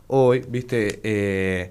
[0.09, 1.70] hoy, viste, Eh,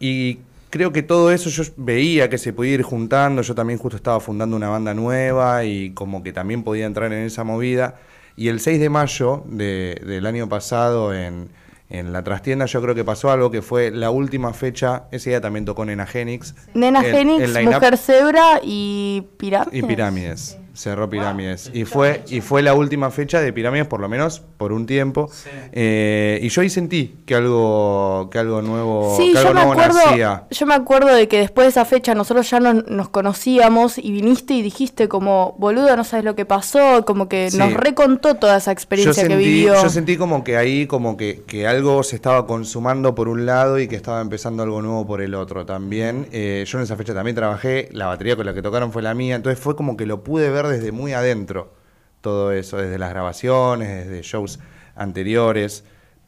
[0.00, 0.38] y
[0.70, 3.42] creo que todo eso yo veía que se podía ir juntando.
[3.42, 7.24] Yo también justo estaba fundando una banda nueva y como que también podía entrar en
[7.24, 8.00] esa movida.
[8.36, 11.50] Y el 6 de mayo de- del año pasado en,
[11.90, 15.04] en la trastienda yo creo que pasó algo que fue la última fecha.
[15.12, 16.54] Ese día también tocó Nena Genix.
[16.74, 19.74] Nena El- Genix, el Mujer Zebra y Pirámides.
[19.74, 20.58] y Pirámides.
[20.74, 21.70] Cerró Pirámides.
[21.74, 25.30] Y fue, y fue la última fecha de Pirámides, por lo menos por un tiempo.
[25.72, 29.60] Eh, y yo ahí sentí que algo, que algo nuevo, Sí, que algo yo me,
[29.60, 30.44] acuerdo, nacía.
[30.50, 34.12] yo me acuerdo de que después de esa fecha nosotros ya nos, nos conocíamos y
[34.12, 37.58] viniste y dijiste como, boludo, no sabes lo que pasó, como que Sí.
[37.58, 39.74] nos recontó toda esa Yo experiencia sentí, que vivió.
[39.82, 43.78] yo sentí como que ahí como que, que algo se estaba consumando por un lado
[43.78, 46.28] y que estaba empezando algo nuevo por el otro también.
[46.32, 49.14] Eh, yo en esa fecha también trabajé, la batería con la que tocaron fue la
[49.14, 51.74] mía, entonces fue como que lo pude ver desde muy adentro
[52.20, 54.60] todo eso, desde las grabaciones, desde shows
[54.94, 55.84] anteriores.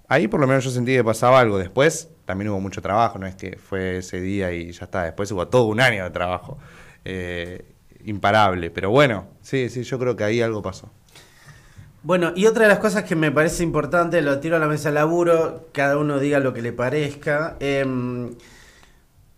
[0.09, 1.59] Ahí por lo menos yo sentí que pasaba algo.
[1.59, 5.05] Después también hubo mucho trabajo, no es que fue ese día y ya está.
[5.05, 6.59] Después hubo todo un año de trabajo.
[7.05, 7.65] eh,
[8.05, 8.71] imparable.
[8.71, 10.91] Pero bueno, sí, sí, yo creo que ahí algo pasó.
[12.03, 14.91] Bueno, y otra de las cosas que me parece importante, lo tiro a la mesa
[14.91, 17.57] de laburo, cada uno diga lo que le parezca.
[17.61, 18.35] em,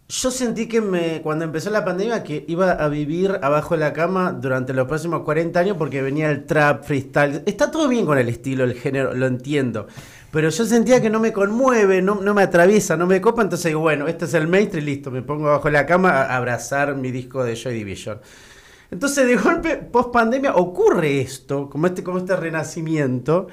[0.09, 3.93] yo sentí que me, cuando empezó la pandemia que iba a vivir abajo de la
[3.93, 7.43] cama durante los próximos 40 años porque venía el trap, freestyle.
[7.45, 9.89] Está todo bien con el estilo, el género, lo entiendo.
[10.31, 13.67] Pero yo sentía que no me conmueve, no, no me atraviesa, no me copa, entonces
[13.67, 16.95] digo, bueno, este es el mainstream, listo, me pongo abajo de la cama a abrazar
[16.95, 18.21] mi disco de Joy Division.
[18.91, 23.49] Entonces, de golpe, post pandemia, ocurre esto, como este, como este renacimiento,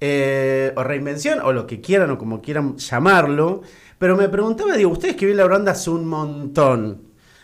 [0.00, 3.62] eh, o reinvención, o lo que quieran, o como quieran llamarlo.
[4.00, 7.02] Pero me preguntaba, digo, ustedes que vienen la banda hace un montón,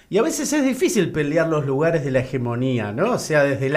[0.09, 3.13] y a veces es difícil pelear los lugares de la hegemonía, ¿no?
[3.13, 3.77] O sea, desde el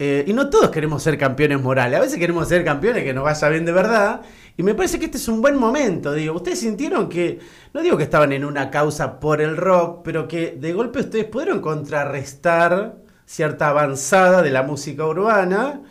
[0.00, 3.22] eh, y no todos queremos ser campeones morales, a veces queremos ser campeones que nos
[3.22, 4.22] vaya bien de verdad.
[4.56, 7.38] Y me parece que este es un buen momento, digo, ustedes sintieron que,
[7.72, 11.26] no digo que estaban en una causa por el rock, pero que de golpe ustedes
[11.26, 15.82] pudieron contrarrestar cierta avanzada de la música urbana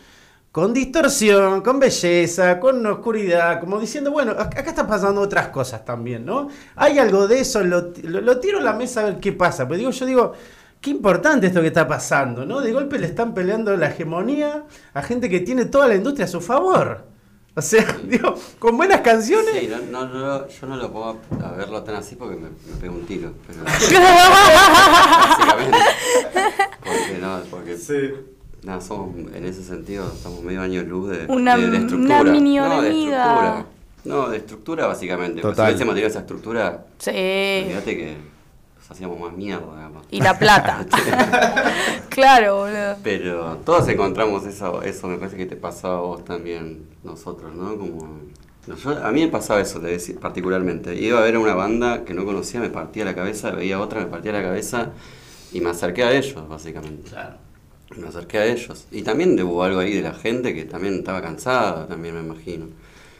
[0.56, 5.84] con distorsión, con belleza, con oscuridad, como diciendo, bueno, ac- acá están pasando otras cosas
[5.84, 6.48] también, ¿no?
[6.76, 9.68] Hay algo de eso, lo, lo- lo tiro a la mesa a ver qué pasa,
[9.68, 10.32] pero digo, yo digo,
[10.80, 12.62] qué importante esto que está pasando, ¿no?
[12.62, 16.28] De golpe le están peleando la hegemonía a gente que tiene toda la industria a
[16.28, 17.04] su favor.
[17.54, 19.50] O sea, digo, con buenas canciones.
[19.60, 22.80] Sí, no, no, no, yo no lo puedo a verlo tan así porque me, me
[22.80, 23.34] pego un tiro.
[23.46, 25.78] Pero, básicamente.
[26.82, 27.76] Porque no, porque
[28.66, 32.20] nada, somos en ese sentido, estamos medio año luz de, Una- de, de estructura.
[32.20, 33.66] una mini no, de estructura.
[34.04, 35.40] No, de estructura básicamente.
[35.40, 35.70] Pues si Total.
[35.70, 37.10] hubiésemos tenido esa estructura, Sí.
[37.68, 38.16] fíjate que
[38.76, 40.04] nos hacíamos más mierda, digamos.
[40.10, 40.84] Y la plata.
[42.08, 42.96] claro, boludo.
[43.02, 47.76] Pero todos encontramos eso, eso me parece que te pasaba a vos también, nosotros, ¿no?
[47.76, 48.08] Como,
[48.66, 50.94] no, yo- a mí me pasaba eso, te decía, particularmente.
[50.94, 54.00] Iba a ver a una banda que no conocía, me partía la cabeza, veía otra,
[54.00, 54.90] me partía la cabeza
[55.52, 57.10] y me acerqué a ellos, básicamente.
[57.96, 58.86] Me acerqué a ellos.
[58.90, 62.66] Y también hubo algo ahí de la gente que también estaba cansada, también me imagino.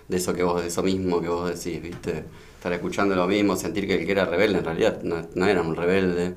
[0.09, 2.25] De eso que vos, de eso mismo que vos decís, ¿viste?
[2.57, 5.63] Estar escuchando lo mismo, sentir que el que era rebelde en realidad no, no era
[5.63, 6.35] un rebelde,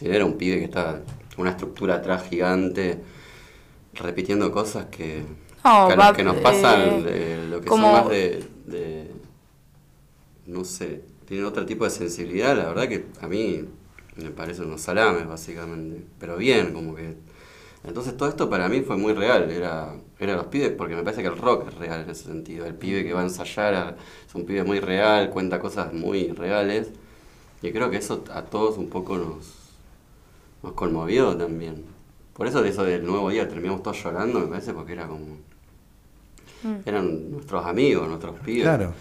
[0.00, 1.00] era un pibe que estaba
[1.36, 2.98] una estructura atrás gigante,
[3.94, 5.22] repitiendo cosas que,
[5.64, 9.10] No, que va- que nos pasan, eh, de- lo que como- son más de, de-
[10.46, 13.64] no sé, tienen otro tipo de sensibilidad, la verdad que a mí
[14.16, 17.14] me parecen unos salames básicamente, pero bien, como que...
[17.84, 21.22] Entonces todo esto para mí fue muy real, era, era los pibes, porque me parece
[21.22, 23.96] que el rock es real en ese sentido, el pibe que va a ensayar a-
[24.28, 26.90] es un pibe muy real, cuenta cosas muy reales,
[27.60, 29.46] y creo que eso a todos un poco nos,
[30.62, 31.84] nos conmovió también.
[32.34, 35.38] Por eso de eso del nuevo día terminamos todos llorando, me parece, porque era como...
[36.86, 38.62] Eran nuestros amigos, nuestros pibes.
[38.62, 38.92] Claro.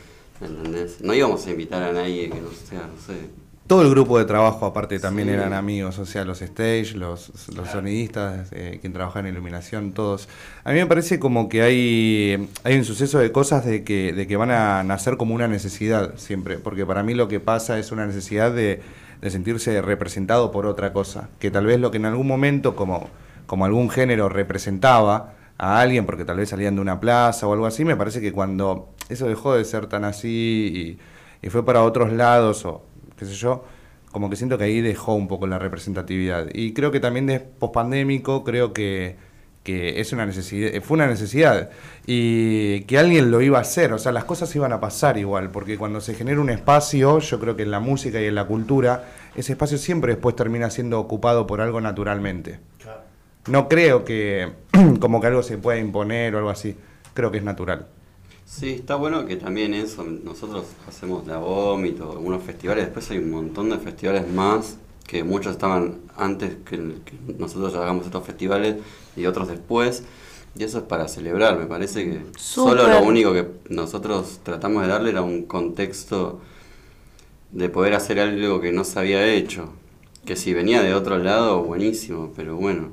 [0.42, 1.02] ¿Entendés?
[1.02, 3.30] No íbamos a invitar a nadie que no sea, no sé.
[3.68, 5.34] Todo el grupo de trabajo aparte también Sí.
[5.36, 10.28] eran amigos, o sea, los stage, los, los sonidistas, eh, quien trabaja en iluminación, todos.
[10.66, 14.28] A mí me parece como que hay, hay un suceso de cosas de que, de
[14.28, 17.94] que van a nacer como una necesidad siempre, porque para mí lo que pasa es
[17.94, 18.82] una necesidad de,
[19.22, 23.10] de sentirse representado por otra cosa, que tal vez lo que en algún momento como,
[23.46, 27.68] como algún género representaba a alguien, porque tal vez salían de una plaza o algo
[27.68, 30.98] así, me parece que cuando eso dejó de ser tan así
[31.42, 32.84] y, y fue para otros lados o
[33.22, 33.64] qué sé yo,
[34.12, 36.48] como que siento que ahí dejó un poco la representatividad.
[36.54, 39.16] Y creo que también de pospandémico, creo que,
[39.62, 41.70] que es una necesidad, fue una necesidad
[42.08, 45.52] y que alguien lo iba a hacer, o sea, las cosas iban a pasar igual,
[45.52, 48.46] porque cuando se genera un espacio, yo creo que en la música y en la
[48.46, 49.06] cultura,
[49.36, 52.60] ese espacio siempre después termina siendo ocupado por algo naturalmente.
[53.48, 54.52] No creo que
[55.00, 56.76] como que algo se pueda imponer o algo así,
[57.14, 57.86] creo que es natural.
[58.52, 63.32] Sí, está bueno que también eso, nosotros hacemos la vómito, algunos festivales, después hay un
[63.32, 64.78] montón de festivales más,
[65.08, 68.76] que muchos estaban antes que, que nosotros hagamos estos festivales
[69.16, 70.04] y otros después,
[70.58, 74.90] y eso es para celebrar, me parece que solo lo único que nosotros tratamos de
[74.90, 76.42] darle era un contexto
[77.52, 79.70] de poder hacer algo que no se había hecho,
[80.26, 82.90] que si venía de otro lado, buenísimo, pero bueno,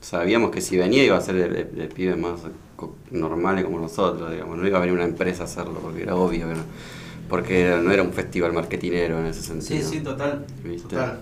[0.00, 2.40] sabíamos que si venía iba a ser de, de- de pibes más
[3.10, 6.48] normales como nosotros, digamos, no iba a venir una empresa a hacerlo, porque era obvio
[6.48, 6.64] que no,
[7.28, 9.88] porque no era un festival marketinero en ese Sí, sentido.
[9.90, 10.46] sí, total.
[10.62, 10.96] ¿Viste?
[10.96, 11.20] Total.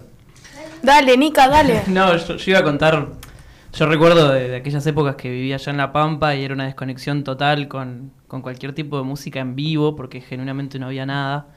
[0.82, 1.82] Dale, Nica, dale.
[1.88, 3.09] No, yo, yo iba a contar.
[3.72, 6.64] Yo recuerdo de, de aquellas épocas que vivía allá en La Pampa y era una
[6.66, 11.48] desconexión total con, con cualquier tipo de música en vivo, porque genuinamente no había nada.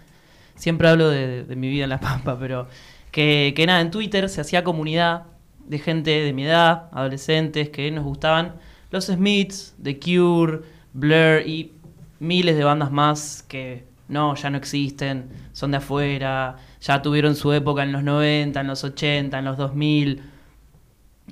[0.56, 2.68] Siempre hablo de, de mi vida en La Pampa, pero
[3.12, 5.26] que, que nada, en Twitter se hacía comunidad
[5.66, 8.56] de gente de mi edad, adolescentes, que nos gustaban
[8.96, 10.62] los Smiths, The Cure,
[10.94, 11.74] Blur y
[12.20, 17.52] miles de bandas más que no, ya no existen, son de afuera, ya tuvieron su
[17.54, 20.22] época en los 90, en los 80, en los 2000.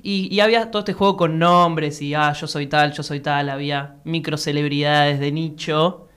[0.01, 3.19] Y, y había todo este juego con nombres y, ah, yo soy tal, yo soy
[3.19, 6.09] tal, había micro celebridades de nicho.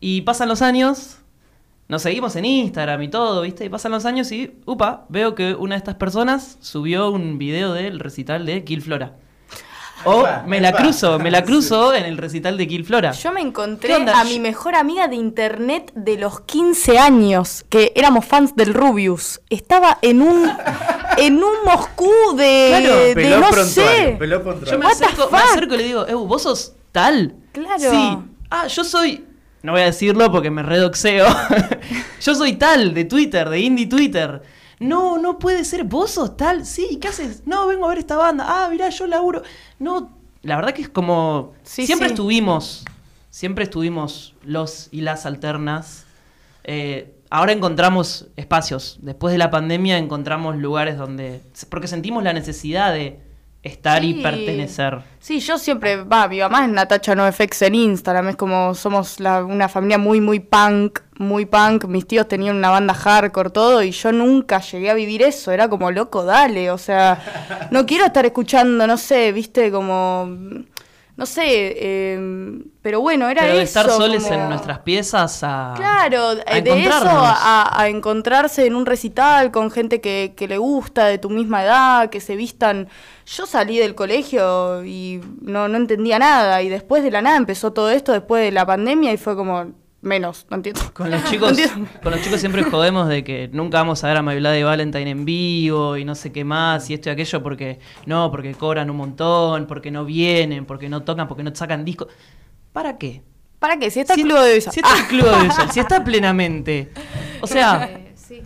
[0.00, 1.18] Y pasan los años,
[1.88, 3.64] nos seguimos en Instagram y todo, ¿viste?
[3.64, 7.72] Y pasan los años y, upa, veo que una de estas personas subió un video
[7.72, 9.16] del recital de Kill Flora.
[10.04, 13.12] O me la cruzo, me la cruzo en el recital de Kill Flora.
[13.12, 18.24] Yo me encontré a mi mejor amiga de internet de los 15 años, que éramos
[18.24, 19.40] fans del Rubius.
[19.50, 20.50] Estaba en un
[21.18, 24.16] en un Moscú de, Claro, de Peló no sé.
[24.18, 24.78] peló Yo prontuario.
[24.78, 27.34] me acerco y le digo, Ew, ¿vos sos tal?
[27.52, 27.78] Claro.
[27.90, 28.18] Sí.
[28.50, 29.24] Ah, yo soy.
[29.62, 31.26] No voy a decirlo porque me redoxeo.
[32.20, 34.42] yo soy tal de Twitter, de Indie Twitter.
[34.78, 35.84] No, no puede ser.
[35.84, 36.66] ¿Vos sos tal?
[36.66, 37.42] Sí, ¿qué haces?
[37.46, 38.44] No, vengo a ver esta banda.
[38.46, 39.42] Ah, mirá, yo laburo.
[39.78, 40.10] No,
[40.42, 41.54] la verdad que es como.
[41.62, 42.14] Sí, siempre sí.
[42.14, 42.84] estuvimos.
[43.30, 46.06] Siempre estuvimos los y las alternas.
[46.64, 48.98] Eh, ahora encontramos espacios.
[49.02, 51.40] Después de la pandemia encontramos lugares donde.
[51.68, 53.20] Porque sentimos la necesidad de
[53.66, 54.98] estar y pertenecer.
[55.18, 59.44] Sí, yo siempre, va, mi mamá es Natacha NoFX en Instagram, es como somos la-
[59.44, 63.90] una familia muy, muy punk, muy punk, mis tíos tenían una banda hardcore, todo, y
[63.90, 68.24] yo nunca llegué a vivir eso, era como loco, dale, o sea, no quiero estar
[68.24, 70.28] escuchando, no sé, viste, como,
[71.16, 73.80] no sé, eh, pero bueno, era Pero de eso.
[73.80, 75.72] estar soles como- en nuestras piezas a.
[75.76, 80.46] Claro, a eh, de eso a, a encontrarse en un recital con gente que, que
[80.46, 82.88] le gusta, de tu misma edad, que se vistan.
[83.26, 87.72] Yo salí del colegio y no, no entendía nada, y después de la nada empezó
[87.72, 90.80] todo esto, después de la pandemia, y fue como menos, no entiendo.
[90.92, 91.58] Con los chicos,
[92.02, 95.10] con los chicos siempre jodemos de que nunca vamos a ver a My Bloody Valentine
[95.10, 98.90] en vivo y no sé qué más y esto y aquello porque no, porque cobran
[98.90, 102.08] un montón, porque no vienen, porque no tocan, porque no sacan discos.
[102.72, 103.22] ¿Para qué?
[103.58, 103.90] ¿Para qué?
[103.90, 104.70] Si está Si- el club de Visa.
[104.70, 106.90] Si está el club audiovisual, si está plenamente.
[107.40, 108.42] O sea, Eh, sí.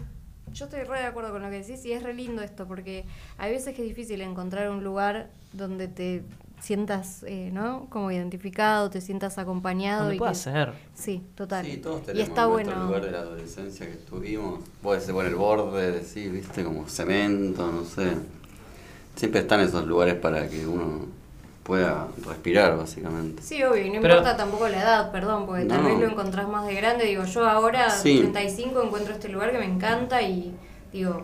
[0.52, 3.04] Yo estoy re de acuerdo con lo que decís y es re lindo esto porque
[3.38, 6.22] hay veces que es difícil encontrar un lugar donde te
[6.60, 7.86] sientas, eh, ¿no?
[7.90, 10.12] Como identificado, te sientas acompañado.
[10.12, 10.72] Y pueda que- ser.
[10.94, 11.64] Sí, total.
[11.66, 12.84] Sí, todos y está bueno.
[12.86, 14.60] lugar de la adolescencia que estuvimos.
[14.82, 18.12] Puede ser por el borde, decir, viste, como cemento, no sé.
[19.16, 21.06] Siempre están esos lugares para que uno
[21.62, 23.42] pueda respirar, básicamente.
[23.42, 26.48] Sí, obvio, y no Pero- importa tampoco la edad, perdón, porque tal vez lo encontrás
[26.48, 27.04] más de grande.
[27.04, 28.18] Digo, yo ahora, Sí.
[28.20, 30.52] 35, encuentro este lugar que me encanta y
[30.92, 31.22] digo,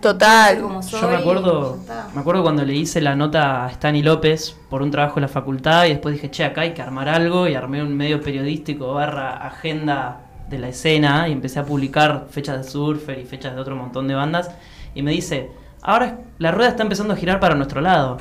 [0.00, 0.60] Total.
[0.60, 1.00] como soy.
[1.00, 1.78] Yo me y acuerdo.
[2.14, 5.28] Me acuerdo cuando le hice la nota a Stani López por un trabajo en la
[5.28, 8.94] facultad y después dije, che, acá hay que armar algo y armé un medio periodístico
[8.94, 13.60] barra agenda de la escena y empecé a publicar fechas de surfer y fechas de
[13.60, 14.50] otro montón de bandas
[14.94, 15.50] y me dice,
[15.82, 18.18] ahora la rueda está empezando a girar para nuestro lado.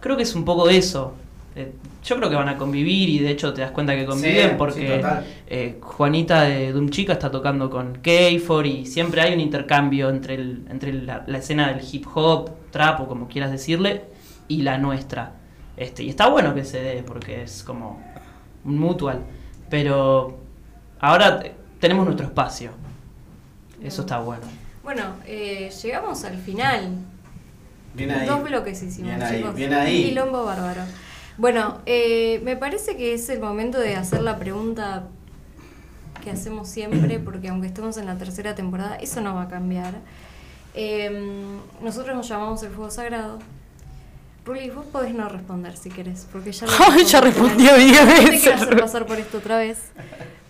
[0.00, 1.14] Creo que es un poco eso.
[1.60, 1.72] Eh,
[2.04, 4.54] yo creo que van a convivir y de hecho te das cuenta que conviven Sí,
[4.56, 5.00] porque
[5.48, 10.34] eh, Juanita de Doom Chica está tocando con K4 y siempre hay un intercambio entre,
[10.36, 14.04] el, entre la, la escena del hip hop, trap o como quieras decirle,
[14.46, 15.32] y la nuestra.
[15.76, 18.00] Este, y está bueno que se dé porque es como
[18.64, 19.22] un mutual.
[19.68, 20.38] Pero
[21.00, 22.70] ahora te- tenemos nuestro espacio.
[23.82, 24.42] Eso está bueno.
[24.84, 26.90] Bueno, eh, llegamos al final.
[27.94, 28.26] Bien ahí.
[28.26, 29.54] Dos bloques hicimos, Bien ahí, chicos.
[29.54, 29.96] bien ahí.
[30.02, 30.82] Un quilombo bárbaro.
[31.38, 35.04] Bueno, eh, me parece que es el momento de hacer la pregunta
[36.22, 39.94] que hacemos siempre, porque aunque estemos en la tercera temporada, eso no va a cambiar.
[40.74, 43.38] Eh, nosotros nos llamamos el fuego sagrado.
[44.44, 48.14] Ruli, vos podés no responder si querés, porque ya lo Ay, ya respondió diez No
[48.14, 48.54] te veces.
[48.54, 49.78] hacer pasar por esto otra vez.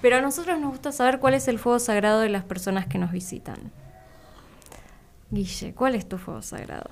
[0.00, 2.98] Pero a nosotros nos gusta saber cuál es el fuego sagrado de las personas que
[2.98, 3.58] nos visitan.
[5.30, 6.88] Guille, ¿cuál es tu fuego sagrado?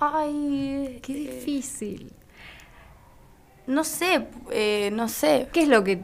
[0.00, 2.10] Ay, Qué difícil.
[3.66, 5.48] No sé, eh, no sé.
[5.52, 6.00] ¿Qué es lo que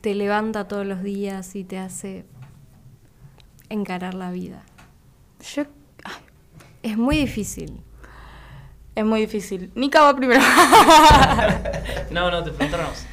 [0.00, 2.24] te levanta todos los días y te hace
[3.68, 4.62] encarar la vida?
[5.54, 5.64] Yo,
[6.04, 6.12] ay,
[6.82, 7.80] Es muy difícil.
[8.94, 9.70] es muy difícil.
[9.74, 10.42] Nika va primero.
[12.10, 13.04] No, no, te preguntamos.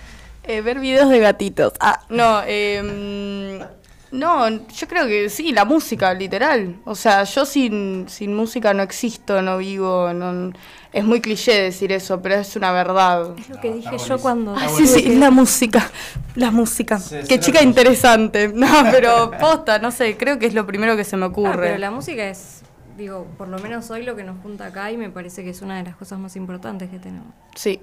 [0.44, 1.74] Eh, ver videos de gatitos.
[1.80, 3.64] Ah, no, eh,
[4.12, 6.76] no, yo creo que sí, la música, literal.
[6.86, 10.52] O sea, yo sin, sin música no existo, no vivo, no,
[10.92, 13.38] es muy cliché decir eso, pero es una verdad.
[13.38, 14.56] Es lo que dije yo cuando...
[14.56, 15.90] Ah, sí, sí, la música,
[16.36, 16.98] la música.
[17.00, 18.48] Sí, Qué chica interesante.
[18.54, 21.68] No, pero posta, no sé, creo que es lo primero que se me Ah, ocurre.
[21.68, 22.62] pero la música es,
[22.98, 25.62] digo, por lo menos hoy lo que nos junta acá y me parece que es
[25.62, 27.34] una de las cosas más importantes que tenemos.
[27.56, 27.80] Sí.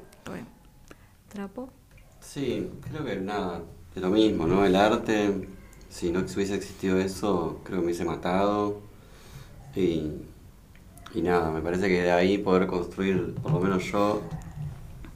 [1.28, 1.68] ¿Trapo?
[2.20, 3.62] Sí, creo que nada,
[3.94, 4.64] es lo mismo, ¿no?
[4.64, 5.48] El arte,
[5.90, 8.80] si no hubiese existido eso, creo que me hubiese matado.
[9.74, 10.10] Y,
[11.16, 14.22] y nada, me parece que de ahí poder construir, por lo menos yo,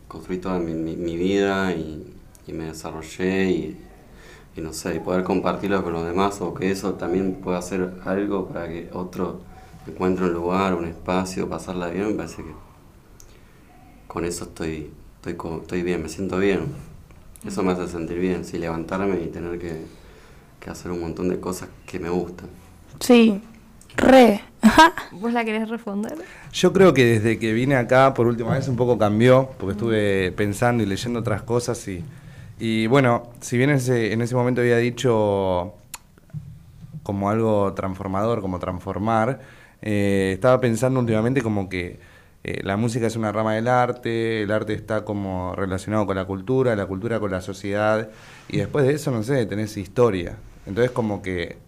[0.09, 2.15] construí toda mi, mi- vida y,
[2.47, 3.87] y me desarrollé y,
[4.57, 7.95] y no sé, y poder compartirlo con los demás o que eso también pueda hacer
[8.05, 9.43] algo para que otro
[9.87, 12.55] encuentre un lugar, un espacio, pasarla bien, me parece que
[14.07, 16.75] con eso estoy, estoy, estoy bien, me siento bien.
[17.47, 19.87] Eso me hace sentir bien, sí, levantarme y tener que,
[20.61, 22.51] que hacer un montón de cosas que me gustan.
[23.01, 23.41] Sí.
[23.97, 24.41] Re.
[25.13, 26.17] ¿Vos la querés responder?
[26.53, 30.33] Yo creo que desde que vine acá por última vez un poco cambió, porque estuve
[30.33, 32.05] pensando y leyendo otras cosas y,
[32.59, 35.75] y bueno, si bien ese, en ese momento había dicho
[37.03, 39.41] como algo transformador, como transformar,
[39.83, 41.99] eh, estaba pensando últimamente como que
[42.45, 46.25] eh, la música es una rama del arte, el arte está como relacionado con la
[46.25, 48.11] cultura, la cultura con la sociedad,
[48.49, 50.37] y después de eso, no sé, tenés historia.
[50.67, 51.59] Entonces como que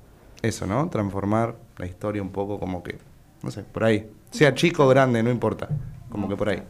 [0.43, 0.89] eso, ¿no?
[0.91, 2.99] Transformar la historia un poco como que,
[3.43, 4.11] no sé, por ahí.
[4.31, 5.69] Sea chico o grande, no importa.
[6.11, 6.63] Como que por ahí.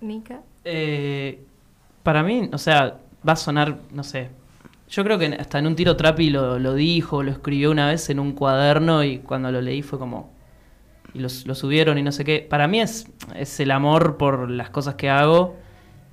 [0.00, 0.40] Nika.
[0.64, 1.44] Eh,
[2.02, 4.30] para mí, o sea, va a sonar, no sé.
[4.88, 8.08] Yo creo que hasta en un tiro trapi lo, lo dijo, lo escribió una vez
[8.10, 10.32] en un cuaderno y cuando lo leí fue como.
[11.14, 12.46] Y los- lo subieron y no sé qué.
[12.48, 15.56] Para mí es, es el amor por las cosas que hago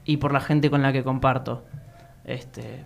[0.06, 1.64] y por la gente con la que comparto.
[2.26, 2.86] Este,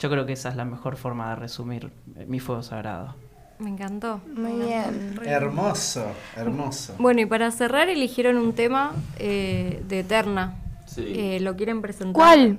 [0.00, 3.14] yo creo que esa es la mejor forma de resumir eh, mi fuego sagrado.
[3.60, 4.22] Me encantó.
[4.34, 5.20] Muy bien.
[5.22, 6.94] Hermoso, hermoso.
[6.98, 10.56] Bueno, y para cerrar eligieron un tema eh, de Eterna.
[10.86, 11.04] Sí.
[11.06, 12.14] Eh, ¿Lo quieren presentar?
[12.14, 12.58] ¿Cuál?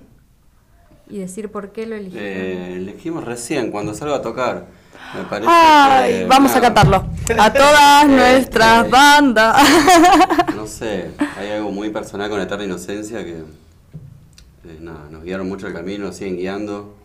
[1.10, 2.28] Y decir por qué lo eligieron.
[2.28, 4.68] Eh, elegimos recién, cuando salga a tocar.
[5.16, 7.06] Me parece Ay, que, vamos a cantarlo.
[7.38, 9.68] A todas nuestras bandas.
[10.56, 15.66] No sé, hay algo muy personal con Eterna Inocencia que eh, nada, nos guiaron mucho
[15.66, 17.01] el camino, nos siguen guiando.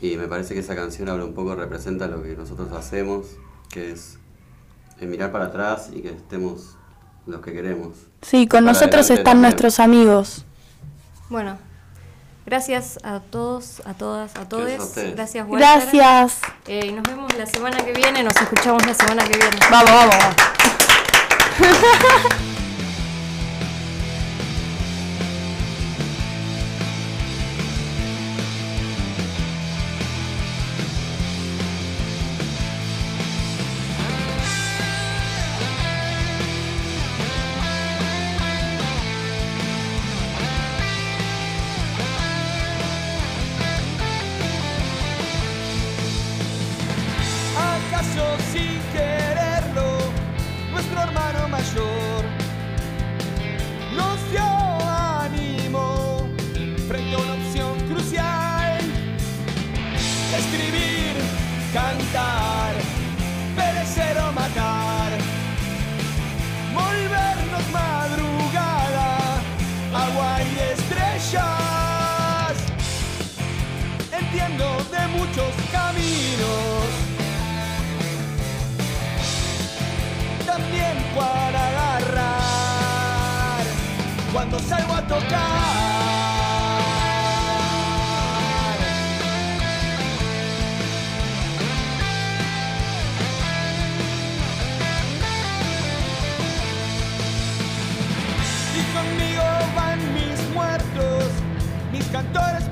[0.00, 3.26] Y me parece que esa canción habla un poco, representa lo que nosotros hacemos,
[3.68, 4.18] que es
[5.00, 6.76] eh, mirar para atrás y que estemos
[7.26, 7.96] los que queremos.
[8.22, 10.44] Sí, con nosotros están nuestros amigos.
[11.28, 11.58] Bueno,
[12.46, 14.64] gracias a todos, a todas, a todos.
[14.64, 15.68] Gracias, gracias, Walter.
[15.68, 16.40] Gracias.
[16.66, 19.58] Eh, y nos vemos la semana que viene, nos escuchamos la semana que viene.
[19.70, 20.16] Vamos, vamos.
[21.60, 22.34] vamos.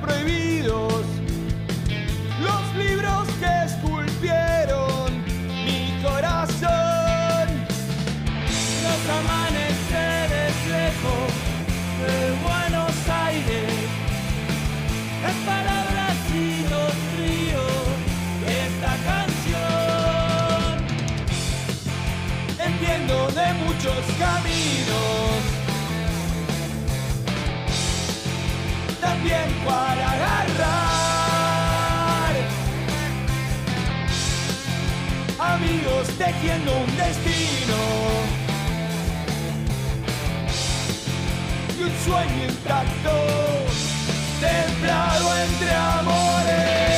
[0.09, 1.03] prohibidos,
[2.41, 5.23] los libros que esculpieron
[5.65, 7.47] mi corazón,
[8.85, 11.29] los amaneceres lejos
[12.01, 12.15] de
[12.47, 12.95] Buenos
[13.25, 13.73] Aires,
[15.21, 17.85] las palabras y los ríos
[18.41, 20.77] de esta canción.
[22.59, 25.59] Entiendo de muchos caminos.
[29.19, 29.98] también cuál
[35.59, 37.77] amigos tejiendo un destino
[41.77, 43.11] y un sueño intacto,
[44.39, 46.88] templado entre amores.